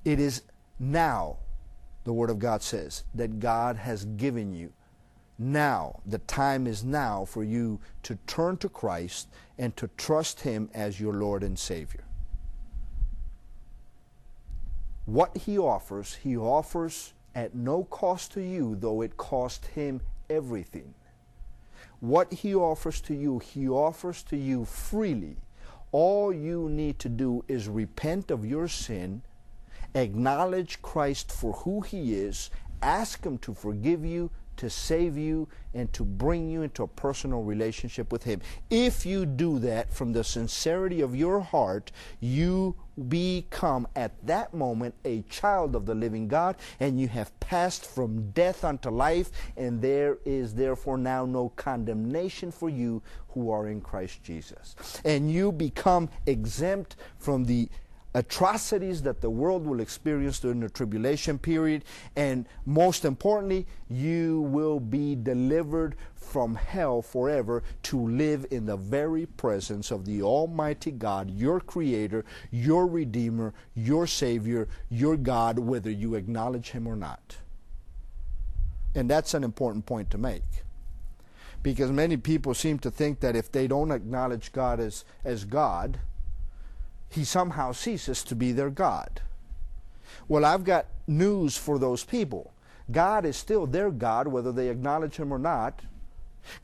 It 0.05 0.19
is 0.19 0.41
now, 0.79 1.37
the 2.03 2.13
Word 2.13 2.29
of 2.29 2.39
God 2.39 2.61
says, 2.61 3.03
that 3.15 3.39
God 3.39 3.77
has 3.77 4.05
given 4.05 4.53
you 4.53 4.73
now, 5.39 6.01
the 6.05 6.19
time 6.19 6.67
is 6.67 6.83
now 6.83 7.25
for 7.25 7.43
you 7.43 7.79
to 8.03 8.15
turn 8.27 8.57
to 8.57 8.69
Christ 8.69 9.29
and 9.57 9.75
to 9.77 9.89
trust 9.97 10.41
Him 10.41 10.69
as 10.73 10.99
your 10.99 11.13
Lord 11.13 11.43
and 11.43 11.57
Savior. 11.57 12.03
What 15.05 15.35
He 15.35 15.57
offers, 15.57 16.15
He 16.15 16.37
offers 16.37 17.13
at 17.33 17.55
no 17.55 17.83
cost 17.85 18.31
to 18.33 18.41
you, 18.41 18.75
though 18.79 19.01
it 19.01 19.17
cost 19.17 19.65
Him 19.67 20.01
everything. 20.29 20.93
What 22.03 22.33
He 22.33 22.53
offers 22.53 22.99
to 23.03 23.15
you, 23.15 23.39
He 23.39 23.69
offers 23.69 24.23
to 24.23 24.35
you 24.35 24.65
freely. 24.65 25.37
All 25.93 26.33
you 26.33 26.67
need 26.67 26.99
to 26.99 27.07
do 27.07 27.45
is 27.47 27.69
repent 27.69 28.29
of 28.29 28.45
your 28.45 28.67
sin, 28.67 29.21
acknowledge 29.95 30.81
Christ 30.81 31.31
for 31.31 31.53
who 31.53 31.79
He 31.79 32.15
is, 32.15 32.49
ask 32.81 33.25
Him 33.25 33.37
to 33.37 33.53
forgive 33.53 34.03
you, 34.03 34.31
to 34.57 34.69
save 34.69 35.17
you 35.17 35.47
and 35.73 35.91
to 35.93 36.03
bring 36.03 36.49
you 36.49 36.61
into 36.61 36.83
a 36.83 36.87
personal 36.87 37.41
relationship 37.41 38.11
with 38.11 38.23
Him. 38.23 38.41
If 38.69 39.05
you 39.05 39.25
do 39.25 39.59
that 39.59 39.93
from 39.93 40.13
the 40.13 40.23
sincerity 40.23 41.01
of 41.01 41.15
your 41.15 41.39
heart, 41.39 41.91
you 42.19 42.75
become 43.09 43.87
at 43.95 44.13
that 44.25 44.53
moment 44.53 44.93
a 45.03 45.23
child 45.23 45.75
of 45.75 45.85
the 45.85 45.95
living 45.95 46.27
God 46.27 46.57
and 46.79 46.99
you 46.99 47.07
have 47.07 47.37
passed 47.39 47.85
from 47.85 48.29
death 48.31 48.63
unto 48.63 48.89
life, 48.89 49.31
and 49.57 49.81
there 49.81 50.19
is 50.25 50.53
therefore 50.53 50.97
now 50.97 51.25
no 51.25 51.49
condemnation 51.49 52.51
for 52.51 52.69
you 52.69 53.01
who 53.29 53.49
are 53.49 53.67
in 53.67 53.81
Christ 53.81 54.23
Jesus. 54.23 54.75
And 55.03 55.31
you 55.31 55.51
become 55.51 56.09
exempt 56.27 56.95
from 57.17 57.45
the 57.45 57.69
atrocities 58.13 59.01
that 59.03 59.21
the 59.21 59.29
world 59.29 59.65
will 59.65 59.79
experience 59.79 60.39
during 60.39 60.59
the 60.59 60.69
tribulation 60.69 61.39
period. 61.39 61.83
And 62.15 62.47
most 62.65 63.05
importantly, 63.05 63.65
you 63.89 64.41
will 64.41 64.79
be 64.79 65.15
delivered 65.15 65.95
from 66.13 66.55
hell 66.55 67.01
forever 67.01 67.63
to 67.83 67.99
live 67.99 68.45
in 68.51 68.65
the 68.65 68.77
very 68.77 69.25
presence 69.25 69.91
of 69.91 70.05
the 70.05 70.21
Almighty 70.21 70.91
God, 70.91 71.31
your 71.31 71.59
Creator, 71.59 72.25
your 72.51 72.87
Redeemer, 72.87 73.53
your 73.75 74.07
Savior, 74.07 74.67
your 74.89 75.17
God, 75.17 75.59
whether 75.59 75.91
you 75.91 76.15
acknowledge 76.15 76.71
Him 76.71 76.87
or 76.87 76.95
not. 76.95 77.37
And 78.95 79.09
that's 79.09 79.33
an 79.33 79.43
important 79.43 79.85
point 79.85 80.11
to 80.11 80.17
make. 80.17 80.43
Because 81.63 81.91
many 81.91 82.17
people 82.17 82.53
seem 82.53 82.77
to 82.79 82.91
think 82.91 83.21
that 83.21 83.35
if 83.35 83.51
they 83.51 83.67
don't 83.67 83.91
acknowledge 83.91 84.51
God 84.51 84.79
as, 84.79 85.05
as 85.23 85.45
God, 85.45 85.99
he 87.13 87.23
somehow 87.23 87.71
ceases 87.71 88.23
to 88.23 88.35
be 88.35 88.51
their 88.51 88.69
God. 88.69 89.21
Well, 90.27 90.45
I've 90.45 90.63
got 90.63 90.87
news 91.07 91.57
for 91.57 91.77
those 91.77 92.03
people. 92.03 92.53
God 92.91 93.25
is 93.25 93.37
still 93.37 93.65
their 93.65 93.91
God, 93.91 94.27
whether 94.27 94.51
they 94.51 94.69
acknowledge 94.69 95.15
Him 95.15 95.31
or 95.31 95.39
not. 95.39 95.81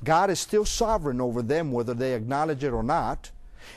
God 0.03 0.29
is 0.29 0.39
still 0.39 0.65
sovereign 0.65 1.21
over 1.21 1.41
them, 1.41 1.71
whether 1.71 1.93
they 1.93 2.13
acknowledge 2.13 2.63
it 2.63 2.73
or 2.73 2.83
not. 2.83 3.31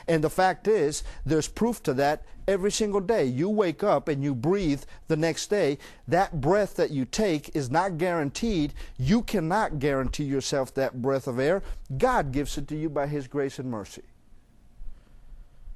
And 0.07 0.23
the 0.23 0.29
fact 0.29 0.67
is, 0.67 1.03
there's 1.25 1.47
proof 1.47 1.83
to 1.83 1.93
that 1.95 2.23
every 2.47 2.71
single 2.71 2.99
day. 2.99 3.25
You 3.25 3.49
wake 3.49 3.83
up 3.83 4.07
and 4.07 4.23
you 4.23 4.33
breathe 4.35 4.83
the 5.07 5.15
next 5.15 5.47
day. 5.47 5.77
That 6.07 6.41
breath 6.41 6.75
that 6.75 6.91
you 6.91 7.05
take 7.05 7.55
is 7.55 7.69
not 7.69 7.97
guaranteed. 7.97 8.73
You 8.97 9.21
cannot 9.21 9.79
guarantee 9.79 10.25
yourself 10.25 10.73
that 10.73 11.01
breath 11.01 11.27
of 11.27 11.39
air. 11.39 11.61
God 11.97 12.31
gives 12.31 12.57
it 12.57 12.67
to 12.69 12.75
you 12.75 12.89
by 12.89 13.07
His 13.07 13.27
grace 13.27 13.59
and 13.59 13.69
mercy. 13.69 14.03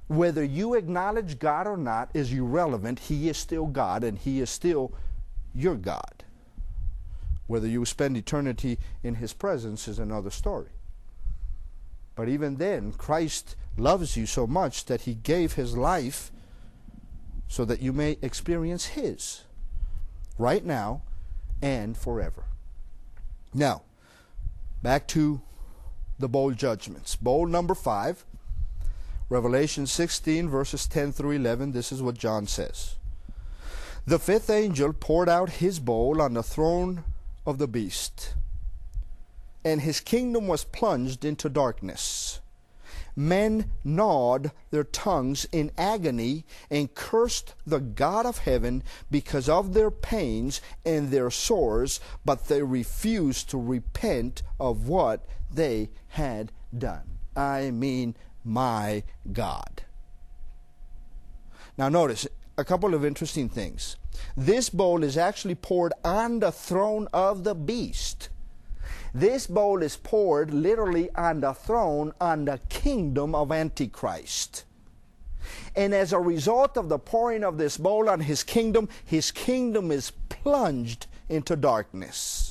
Whether 0.07 0.43
you 0.43 0.73
acknowledge 0.73 1.39
God 1.39 1.67
or 1.67 1.77
not 1.77 2.09
is 2.13 2.31
irrelevant. 2.31 2.99
He 2.99 3.27
is 3.29 3.37
still 3.37 3.67
God 3.67 4.03
and 4.03 4.17
He 4.17 4.39
is 4.39 4.49
still 4.49 4.93
your 5.53 5.75
God. 5.75 6.23
Whether 7.47 7.67
you 7.67 7.85
spend 7.85 8.17
eternity 8.17 8.79
in 9.03 9.15
His 9.15 9.33
presence 9.33 9.87
is 9.87 9.99
another 9.99 10.29
story. 10.29 10.69
But 12.15 12.29
even 12.29 12.55
then, 12.55 12.93
Christ 12.93 13.55
loves 13.77 14.17
you 14.17 14.25
so 14.25 14.47
much 14.47 14.85
that 14.85 15.01
He 15.01 15.13
gave 15.13 15.53
His 15.53 15.77
life 15.77 16.31
so 17.47 17.63
that 17.65 17.81
you 17.81 17.93
may 17.93 18.17
experience 18.21 18.87
His 18.87 19.43
right 20.37 20.63
now 20.63 21.01
and 21.61 21.97
forever. 21.97 22.45
Now, 23.53 23.83
back 24.81 25.07
to 25.09 25.41
the 26.19 26.27
bowl 26.27 26.51
judgments. 26.51 27.15
Bowl 27.15 27.45
number 27.45 27.75
five 27.75 28.25
Revelation 29.29 29.87
16, 29.87 30.47
verses 30.49 30.87
10 30.87 31.11
through 31.11 31.31
11, 31.31 31.73
this 31.73 31.91
is 31.91 32.01
what 32.01 32.17
John 32.17 32.47
says. 32.47 32.95
The 34.05 34.19
fifth 34.19 34.49
angel 34.49 34.93
poured 34.93 35.27
out 35.27 35.49
his 35.49 35.79
bowl 35.79 36.21
on 36.21 36.33
the 36.33 36.43
throne 36.43 37.03
of 37.45 37.57
the 37.57 37.67
beast, 37.67 38.35
and 39.65 39.81
his 39.81 39.99
kingdom 39.99 40.47
was 40.47 40.63
plunged 40.63 41.25
into 41.25 41.49
darkness. 41.49 42.39
men 43.17 43.71
gnawed 43.83 44.51
their 44.69 44.83
tongues 44.83 45.47
in 45.51 45.71
agony 45.77 46.45
and 46.69 46.93
cursed 46.93 47.55
the 47.65 47.79
God 47.79 48.25
of 48.27 48.37
heaven 48.39 48.83
because 49.09 49.49
of 49.49 49.73
their 49.73 49.89
pains 49.89 50.61
and 50.85 51.09
their 51.09 51.31
sores, 51.31 51.99
but 52.23 52.47
they 52.47 52.61
refused 52.61 53.49
to 53.49 53.57
repent 53.59 54.43
of 54.59 54.87
what 54.87 55.25
they 55.51 55.89
had 56.09 56.51
done. 56.77 57.17
I 57.35 57.71
mean, 57.71 58.15
my 58.47 59.03
God. 59.31 59.83
Now, 61.77 61.89
notice 61.89 62.27
a 62.57 62.65
couple 62.65 62.95
of 62.95 63.05
interesting 63.05 63.49
things. 63.49 63.97
This 64.35 64.69
bowl 64.69 65.03
is 65.03 65.17
actually 65.17 65.55
poured 65.55 65.93
on 66.03 66.39
the 66.39 66.51
throne 66.51 67.07
of 67.13 67.43
the 67.43 67.53
beast. 67.53 68.29
This 69.13 69.47
bowl 69.47 69.83
is 69.83 69.97
poured 69.97 70.53
literally 70.53 71.09
on 71.15 71.41
the 71.41 71.53
throne, 71.53 72.13
on 72.19 72.45
the 72.45 72.59
kingdom 72.69 73.35
of 73.35 73.51
Antichrist. 73.51 74.63
And 75.75 75.93
as 75.93 76.13
a 76.13 76.19
result 76.19 76.77
of 76.77 76.89
the 76.89 76.99
pouring 76.99 77.43
of 77.43 77.57
this 77.57 77.77
bowl 77.77 78.09
on 78.09 78.21
his 78.21 78.43
kingdom, 78.43 78.89
his 79.05 79.31
kingdom 79.31 79.91
is 79.91 80.11
plunged 80.29 81.07
into 81.29 81.55
darkness. 81.55 82.46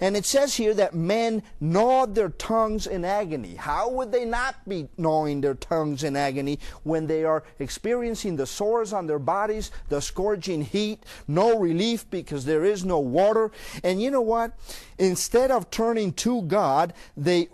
And 0.00 0.16
it 0.16 0.24
says 0.24 0.56
here 0.56 0.74
that 0.74 0.94
men 0.94 1.42
gnawed 1.60 2.14
their 2.14 2.30
tongues 2.30 2.86
in 2.86 3.04
agony. 3.04 3.54
How 3.54 3.88
would 3.90 4.12
they 4.12 4.24
not 4.24 4.68
be 4.68 4.88
gnawing 4.96 5.40
their 5.40 5.54
tongues 5.54 6.04
in 6.04 6.16
agony 6.16 6.58
when 6.82 7.06
they 7.06 7.24
are 7.24 7.44
experiencing 7.58 8.36
the 8.36 8.46
sores 8.46 8.92
on 8.92 9.06
their 9.06 9.18
bodies, 9.18 9.70
the 9.88 10.00
scorching 10.00 10.62
heat, 10.62 11.04
no 11.28 11.58
relief 11.58 12.08
because 12.10 12.44
there 12.44 12.64
is 12.64 12.84
no 12.84 12.98
water? 12.98 13.50
And 13.82 14.00
you 14.02 14.10
know 14.10 14.20
what? 14.20 14.52
Instead 14.98 15.50
of 15.50 15.70
turning 15.70 16.12
to 16.14 16.42
God, 16.42 16.92
they 17.16 17.48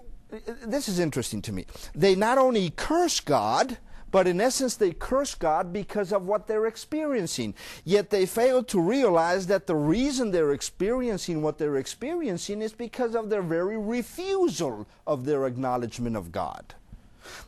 this 0.64 0.88
is 0.88 1.00
interesting 1.00 1.42
to 1.42 1.53
me. 1.53 1.66
They 1.94 2.14
not 2.14 2.38
only 2.38 2.70
curse 2.70 3.18
God, 3.20 3.79
but 4.11 4.27
in 4.27 4.40
essence, 4.40 4.77
they 4.77 4.92
curse 4.92 5.35
God 5.35 5.73
because 5.73 6.12
of 6.12 6.27
what 6.27 6.46
they're 6.46 6.66
experiencing. 6.66 7.55
Yet 7.85 8.11
they 8.11 8.27
fail 8.27 8.62
to 8.64 8.81
realize 8.81 9.46
that 9.46 9.66
the 9.66 9.77
reason 9.77 10.31
they're 10.31 10.53
experiencing 10.53 11.42
what 11.42 11.59
they're 11.59 11.77
experiencing 11.77 12.62
is 12.62 12.73
because 12.73 13.14
of 13.14 13.31
their 13.31 13.42
very 13.42 13.79
refusal 13.79 14.87
of 15.07 15.25
their 15.25 15.46
acknowledgement 15.46 16.16
of 16.16 16.33
God. 16.33 16.75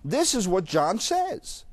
This 0.05 0.35
is 0.35 0.47
what 0.47 0.65
John 0.65 0.99
says. 0.99 1.65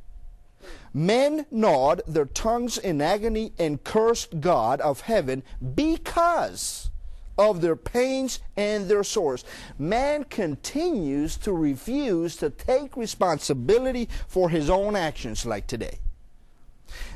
Men 0.93 1.45
gnawed 1.51 2.01
their 2.07 2.25
tongues 2.25 2.77
in 2.77 3.01
agony 3.01 3.53
and 3.59 3.83
cursed 3.83 4.39
God 4.39 4.81
of 4.81 5.01
heaven 5.01 5.43
because 5.75 6.89
of 7.39 7.61
their 7.61 7.77
pains 7.77 8.41
and 8.57 8.89
their 8.89 9.03
sores. 9.03 9.45
Man 9.79 10.25
continues 10.25 11.37
to 11.37 11.53
refuse 11.53 12.35
to 12.35 12.49
take 12.49 12.97
responsibility 12.97 14.09
for 14.27 14.49
his 14.49 14.69
own 14.69 14.95
actions, 14.95 15.45
like 15.45 15.65
today. 15.65 15.99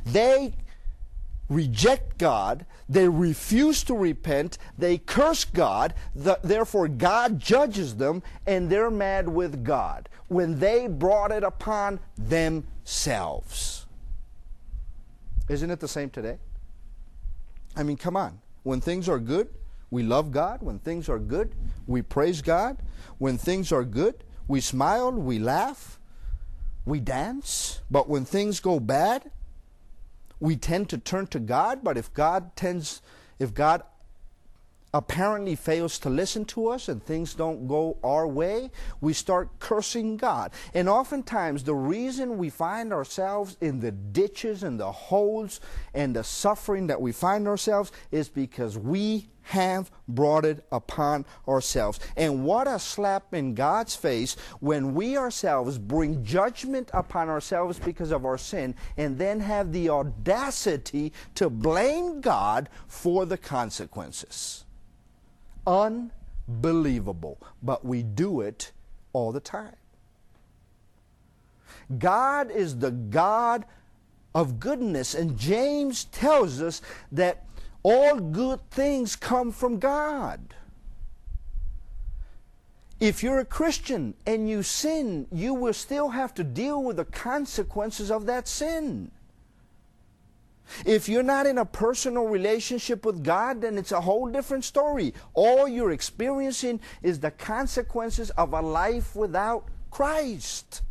They 0.06 0.54
reject 1.50 2.18
God, 2.18 2.66
they 2.88 3.10
refuse 3.10 3.84
to 3.84 3.94
repent, 3.94 4.58
they 4.78 4.98
curse 4.98 5.44
God, 5.44 5.94
the, 6.16 6.40
therefore 6.42 6.88
God 6.88 7.38
judges 7.38 7.98
them, 7.98 8.24
and 8.48 8.70
they're 8.70 8.90
mad 8.90 9.28
with 9.28 9.64
God 9.64 10.08
when 10.30 10.58
they 10.58 10.88
brought 10.88 11.34
it 11.34 11.44
upon 11.44 12.00
themselves. 12.18 13.86
Isn't 15.50 15.70
it 15.70 15.82
the 15.82 15.88
same 15.90 16.10
today? 16.10 16.38
I 17.76 17.84
mean, 17.84 17.98
come 17.98 18.16
on. 18.16 18.40
When 18.64 18.80
things 18.80 19.10
are 19.10 19.20
good, 19.20 19.50
we 19.94 20.02
love 20.02 20.32
God. 20.32 20.64
When 20.64 20.80
things 20.80 21.08
are 21.08 21.20
good, 21.20 21.54
we 21.86 22.02
praise 22.02 22.42
God. 22.42 22.78
When 23.20 23.38
things 23.38 23.72
are 23.72 23.84
good, 23.84 24.24
we 24.48 24.60
smile, 24.60 25.12
we 25.12 25.38
laugh, 25.38 26.00
we 26.84 27.00
dance. 27.00 27.80
But 27.92 28.10
when 28.10 28.26
things 28.26 28.60
go 28.60 28.80
bad, 28.80 29.30
we 30.40 30.56
tend 30.56 30.90
to 30.90 30.98
turn 30.98 31.28
to 31.28 31.40
God. 31.40 31.84
But 31.84 31.96
if 31.96 32.12
God 32.12 32.56
tends, 32.56 33.04
if 33.38 33.54
God 33.54 33.84
apparently 34.94 35.56
fails 35.56 35.98
to 36.00 36.10
listen 36.10 36.46
to 36.46 36.68
us 36.68 36.88
and 36.88 37.04
things 37.04 37.34
don't 37.34 37.68
go 37.68 37.98
our 38.04 38.28
way, 38.28 38.70
we 39.02 39.14
start 39.14 39.50
cursing 39.60 40.18
God. 40.18 40.52
And 40.74 40.88
oftentimes, 40.88 41.64
the 41.64 41.76
reason 41.76 42.38
we 42.38 42.50
find 42.50 42.94
ourselves 42.94 43.58
in 43.62 43.80
the 43.80 43.92
ditches 43.92 44.64
and 44.64 44.80
the 44.80 44.92
holes 44.92 45.60
and 45.94 46.16
the 46.16 46.24
suffering 46.24 46.88
that 46.88 47.02
we 47.02 47.12
find 47.12 47.48
ourselves 47.48 47.92
is 48.12 48.30
because 48.30 48.78
we 48.78 49.30
have 49.44 49.92
brought 50.08 50.46
it 50.46 50.66
upon 50.72 51.26
ourselves. 51.48 52.00
And 52.16 52.46
what 52.46 52.68
a 52.68 52.80
slap 52.80 53.34
in 53.34 53.54
God's 53.54 53.96
face 53.96 54.36
when 54.60 54.94
we 54.94 55.18
ourselves 55.18 55.78
bring 55.78 56.24
judgment 56.24 56.90
upon 56.94 57.30
ourselves 57.30 57.80
because 57.80 58.12
of 58.12 58.26
our 58.26 58.38
sin 58.38 58.76
and 58.96 59.18
then 59.18 59.40
have 59.42 59.74
the 59.74 59.90
audacity 59.90 61.12
to 61.36 61.50
blame 61.50 62.22
God 62.22 62.70
for 62.88 63.26
the 63.26 63.38
consequences. 63.38 64.63
Unbelievable. 65.66 67.40
But 67.62 67.86
we 67.86 68.04
do 68.04 68.42
it 68.42 68.72
all 69.14 69.32
the 69.32 69.40
time. 69.40 69.76
God 71.98 72.52
is 72.52 72.80
the 72.80 72.92
God 72.92 73.66
of 74.34 74.60
goodness, 74.60 75.14
and 75.14 75.38
James 75.38 76.06
tells 76.06 76.62
us 76.62 76.82
that 77.12 77.46
all 77.84 78.20
good 78.20 78.60
things 78.72 79.16
come 79.16 79.52
from 79.52 79.78
God. 79.80 80.56
If 83.00 83.22
you're 83.22 83.40
a 83.40 83.46
Christian 83.46 84.14
and 84.26 84.50
you 84.50 84.64
sin, 84.64 85.28
you 85.32 85.54
will 85.54 85.74
still 85.74 86.10
have 86.10 86.34
to 86.36 86.44
deal 86.44 86.82
with 86.82 86.98
the 86.98 87.06
consequences 87.06 88.10
of 88.10 88.26
that 88.28 88.48
sin. 88.48 89.12
If 90.86 91.10
you're 91.10 91.24
not 91.24 91.46
in 91.46 91.58
a 91.58 91.66
personal 91.66 92.26
relationship 92.26 93.06
with 93.06 93.24
God, 93.24 93.62
then 93.62 93.78
it's 93.78 93.92
a 93.92 94.02
whole 94.02 94.28
different 94.28 94.66
story. 94.66 95.14
All 95.34 95.68
you're 95.68 95.92
experiencing 95.92 96.80
is 97.02 97.20
the 97.20 97.32
consequences 97.32 98.30
of 98.32 98.54
a 98.54 98.62
life 98.62 99.16
without 99.16 99.68
Christ. 99.92 100.82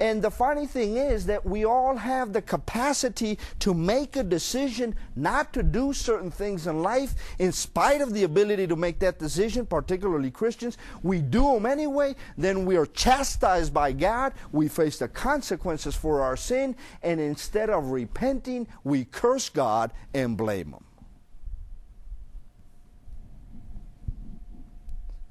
And 0.00 0.20
the 0.20 0.30
funny 0.30 0.66
thing 0.66 0.96
is 0.96 1.26
that 1.26 1.46
we 1.46 1.64
all 1.64 1.96
have 1.96 2.32
the 2.32 2.42
capacity 2.42 3.38
to 3.60 3.72
make 3.72 4.16
a 4.16 4.24
decision 4.24 4.96
not 5.14 5.52
to 5.52 5.62
do 5.62 5.92
certain 5.92 6.32
things 6.32 6.66
in 6.66 6.82
life 6.82 7.14
in 7.38 7.52
spite 7.52 8.00
of 8.00 8.12
the 8.12 8.24
ability 8.24 8.66
to 8.66 8.74
make 8.74 8.98
that 8.98 9.20
decision, 9.20 9.66
particularly 9.66 10.32
Christians. 10.32 10.78
We 11.04 11.20
do 11.20 11.52
them 11.52 11.64
anyway, 11.64 12.16
then 12.36 12.64
we 12.64 12.76
are 12.76 12.86
chastised 12.86 13.72
by 13.72 13.92
God. 13.92 14.32
We 14.50 14.66
face 14.66 14.98
the 14.98 15.06
consequences 15.06 15.94
for 15.94 16.22
our 16.22 16.36
sin, 16.36 16.74
and 17.02 17.20
instead 17.20 17.70
of 17.70 17.92
repenting, 17.92 18.66
we 18.82 19.04
curse 19.04 19.48
God 19.48 19.92
and 20.12 20.36
blame 20.36 20.72
Him. 20.72 20.84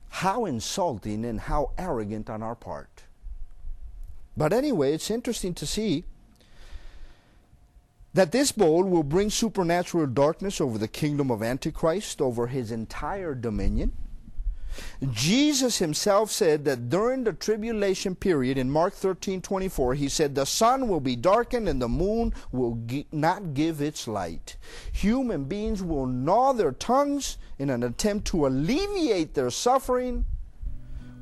How 0.07 0.45
insulting 0.45 1.25
and 1.25 1.37
how 1.37 1.71
arrogant 1.77 2.29
on 2.29 2.41
our 2.41 2.55
part. 2.55 3.03
But 4.35 4.53
anyway, 4.53 4.93
it's 4.93 5.11
interesting 5.11 5.53
to 5.55 5.65
see 5.65 6.05
that 8.13 8.31
this 8.31 8.51
bowl 8.51 8.83
will 8.83 9.03
bring 9.03 9.29
supernatural 9.29 10.07
darkness 10.07 10.61
over 10.61 10.77
the 10.77 10.87
kingdom 10.87 11.31
of 11.31 11.41
Antichrist, 11.41 12.21
over 12.21 12.47
his 12.47 12.71
entire 12.71 13.33
dominion. 13.33 13.91
Jesus 15.11 15.77
himself 15.77 16.31
said 16.31 16.65
that 16.65 16.89
during 16.89 17.23
the 17.23 17.33
tribulation 17.33 18.15
period 18.15 18.57
in 18.57 18.71
Mark 18.71 18.93
13 18.93 19.41
24, 19.41 19.93
he 19.95 20.09
said, 20.09 20.33
The 20.33 20.45
sun 20.45 20.87
will 20.87 20.99
be 20.99 21.15
darkened 21.15 21.69
and 21.69 21.81
the 21.81 21.87
moon 21.87 22.33
will 22.51 22.79
not 23.11 23.53
give 23.53 23.81
its 23.81 24.07
light. 24.07 24.57
Human 24.91 25.45
beings 25.45 25.83
will 25.83 26.07
gnaw 26.07 26.53
their 26.53 26.71
tongues 26.71 27.37
in 27.59 27.69
an 27.69 27.83
attempt 27.83 28.25
to 28.27 28.47
alleviate 28.47 29.35
their 29.35 29.51
suffering 29.51 30.25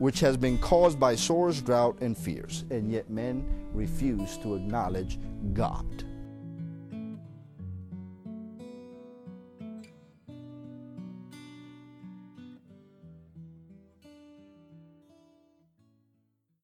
which 0.01 0.19
has 0.19 0.35
been 0.35 0.57
caused 0.57 0.99
by 0.99 1.13
sores, 1.13 1.61
drought, 1.61 1.95
and 2.01 2.17
fears, 2.17 2.65
and 2.71 2.91
yet 2.91 3.07
men 3.07 3.45
refuse 3.71 4.35
to 4.35 4.55
acknowledge 4.55 5.19
God. 5.53 6.03